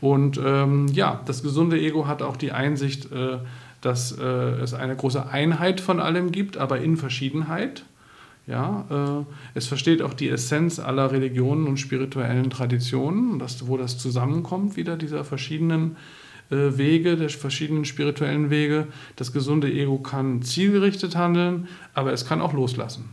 Und 0.00 0.40
ähm, 0.42 0.86
ja, 0.88 1.20
das 1.26 1.42
gesunde 1.42 1.78
Ego 1.78 2.06
hat 2.06 2.22
auch 2.22 2.38
die 2.38 2.52
Einsicht, 2.52 3.12
äh, 3.12 3.38
dass 3.82 4.16
äh, 4.18 4.24
es 4.24 4.72
eine 4.72 4.96
große 4.96 5.28
Einheit 5.28 5.80
von 5.82 6.00
allem 6.00 6.32
gibt, 6.32 6.56
aber 6.56 6.80
in 6.80 6.96
Verschiedenheit. 6.96 7.84
Ja, 8.50 8.84
äh, 8.90 9.24
es 9.54 9.68
versteht 9.68 10.02
auch 10.02 10.12
die 10.12 10.28
Essenz 10.28 10.80
aller 10.80 11.12
Religionen 11.12 11.68
und 11.68 11.76
spirituellen 11.76 12.50
Traditionen, 12.50 13.38
dass, 13.38 13.68
wo 13.68 13.76
das 13.76 13.96
zusammenkommt, 13.96 14.76
wieder 14.76 14.96
dieser 14.96 15.24
verschiedenen 15.24 15.96
äh, 16.50 16.76
Wege, 16.76 17.16
der 17.16 17.30
verschiedenen 17.30 17.84
spirituellen 17.84 18.50
Wege. 18.50 18.88
Das 19.14 19.32
gesunde 19.32 19.72
Ego 19.72 19.98
kann 19.98 20.42
zielgerichtet 20.42 21.14
handeln, 21.14 21.68
aber 21.94 22.12
es 22.12 22.26
kann 22.26 22.40
auch 22.40 22.52
loslassen. 22.52 23.10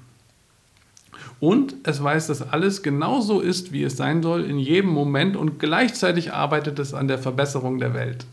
Und 1.40 1.76
es 1.84 2.04
weiß, 2.04 2.26
dass 2.26 2.42
alles 2.42 2.82
genauso 2.82 3.40
ist, 3.40 3.72
wie 3.72 3.84
es 3.84 3.96
sein 3.96 4.24
soll, 4.24 4.44
in 4.44 4.58
jedem 4.58 4.90
Moment 4.90 5.36
und 5.36 5.60
gleichzeitig 5.60 6.34
arbeitet 6.34 6.80
es 6.80 6.96
an 6.96 7.08
der 7.08 7.20
Verbesserung 7.20 7.78
der 7.78 7.94
Welt. 7.94 8.26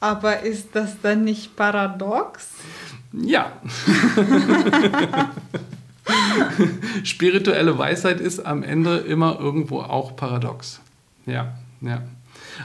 Aber 0.00 0.40
ist 0.40 0.68
das 0.72 0.96
dann 1.02 1.24
nicht 1.24 1.56
paradox? 1.56 2.52
Ja. 3.12 3.52
Spirituelle 7.04 7.78
Weisheit 7.78 8.20
ist 8.20 8.44
am 8.44 8.62
Ende 8.62 8.98
immer 8.98 9.38
irgendwo 9.38 9.80
auch 9.80 10.16
paradox. 10.16 10.80
Ja, 11.26 11.54
ja. 11.80 12.02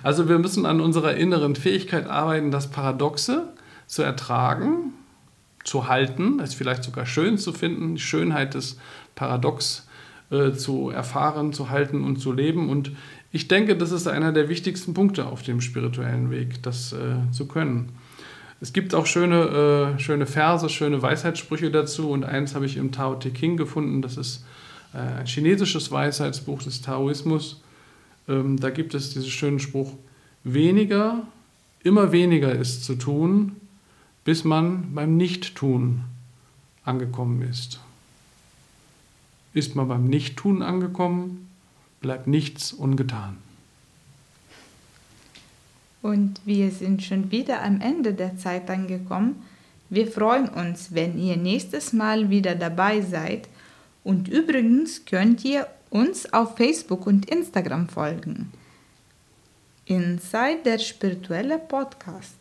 Also 0.01 0.27
wir 0.27 0.39
müssen 0.39 0.65
an 0.65 0.82
unserer 0.82 1.15
inneren 1.15 1.56
Fähigkeit 1.56 2.08
arbeiten, 2.08 2.51
das 2.51 2.71
Paradoxe 2.71 3.53
zu 3.86 4.01
ertragen, 4.01 4.93
zu 5.63 5.88
halten, 5.88 6.39
es 6.39 6.53
vielleicht 6.53 6.84
sogar 6.84 7.06
schön 7.06 7.38
zu 7.38 7.53
finden, 7.53 7.95
die 7.95 8.01
Schönheit 8.01 8.53
des 8.53 8.77
Paradox 9.15 9.88
äh, 10.32 10.51
zu 10.53 10.89
erfahren, 10.89 11.53
zu 11.53 11.69
halten 11.69 12.03
und 12.03 12.17
zu 12.17 12.32
leben. 12.32 12.69
Und 12.69 12.91
ich 13.32 13.47
denke, 13.47 13.77
das 13.77 13.91
ist 13.91 14.08
einer 14.08 14.32
der 14.32 14.49
wichtigsten 14.49 14.93
Punkte 14.93 15.25
auf 15.27 15.43
dem 15.43 15.62
spirituellen 15.62 16.32
Weg, 16.32 16.63
das 16.63 16.93
äh, 16.93 17.32
zu 17.32 17.47
können. 17.47 17.89
Es 18.63 18.71
gibt 18.71 18.95
auch 18.95 19.06
schöne, 19.06 19.95
äh, 19.97 19.99
schöne 19.99 20.26
Verse, 20.26 20.69
schöne 20.69 21.02
Weisheitssprüche 21.02 21.69
dazu 21.69 22.10
und 22.10 22.23
eins 22.23 22.56
habe 22.56 22.65
ich 22.65 22.78
im 22.78 22.93
Tao 22.93 23.15
Te 23.15 23.34
Ching 23.34 23.58
gefunden, 23.58 24.02
das 24.02 24.15
ist 24.15 24.45
äh, 24.93 24.99
ein 24.99 25.26
chinesisches 25.26 25.91
Weisheitsbuch 25.91 26.63
des 26.63 26.82
Taoismus. 26.82 27.62
Ähm, 28.30 28.58
da 28.58 28.69
gibt 28.69 28.93
es 28.93 29.13
diesen 29.13 29.30
schönen 29.30 29.60
Spruch, 29.60 29.91
weniger, 30.45 31.23
immer 31.84 32.13
weniger 32.13 32.54
ist 32.54 32.86
zu 32.86 32.95
tun, 32.95 33.58
bis 34.23 34.45
man 34.45 34.95
beim 34.95 35.17
Nichttun 35.17 36.06
angekommen 36.86 37.41
ist. 37.41 37.82
Ist 39.54 39.76
man 39.76 39.89
beim 39.89 40.06
Nichttun 40.06 40.62
angekommen, 40.62 41.49
bleibt 41.99 42.28
nichts 42.28 42.71
ungetan. 42.71 43.39
Und 46.03 46.41
wir 46.45 46.69
sind 46.69 47.01
schon 47.01 47.31
wieder 47.31 47.63
am 47.63 47.79
Ende 47.81 48.13
der 48.13 48.37
Zeit 48.37 48.69
angekommen. 48.69 49.41
Wir 49.89 50.05
freuen 50.05 50.49
uns, 50.49 50.93
wenn 50.93 51.17
ihr 51.17 51.37
nächstes 51.37 51.93
Mal 51.93 52.29
wieder 52.29 52.55
dabei 52.55 53.01
seid. 53.01 53.47
Und 54.03 54.27
übrigens 54.27 55.05
könnt 55.05 55.45
ihr 55.45 55.65
uns 55.89 56.31
auf 56.33 56.57
Facebook 56.57 57.07
und 57.07 57.29
Instagram 57.29 57.87
folgen. 57.87 58.51
Inside 59.85 60.59
der 60.65 60.77
spirituelle 60.79 61.57
Podcast. 61.57 62.35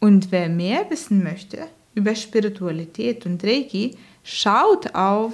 Und 0.00 0.32
wer 0.32 0.48
mehr 0.48 0.90
wissen 0.90 1.22
möchte 1.22 1.68
über 1.94 2.16
Spiritualität 2.16 3.24
und 3.24 3.44
Reiki, 3.44 3.96
schaut 4.24 4.96
auf 4.96 5.32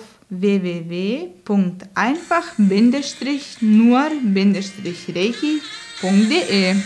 www.bongde 6.02 6.76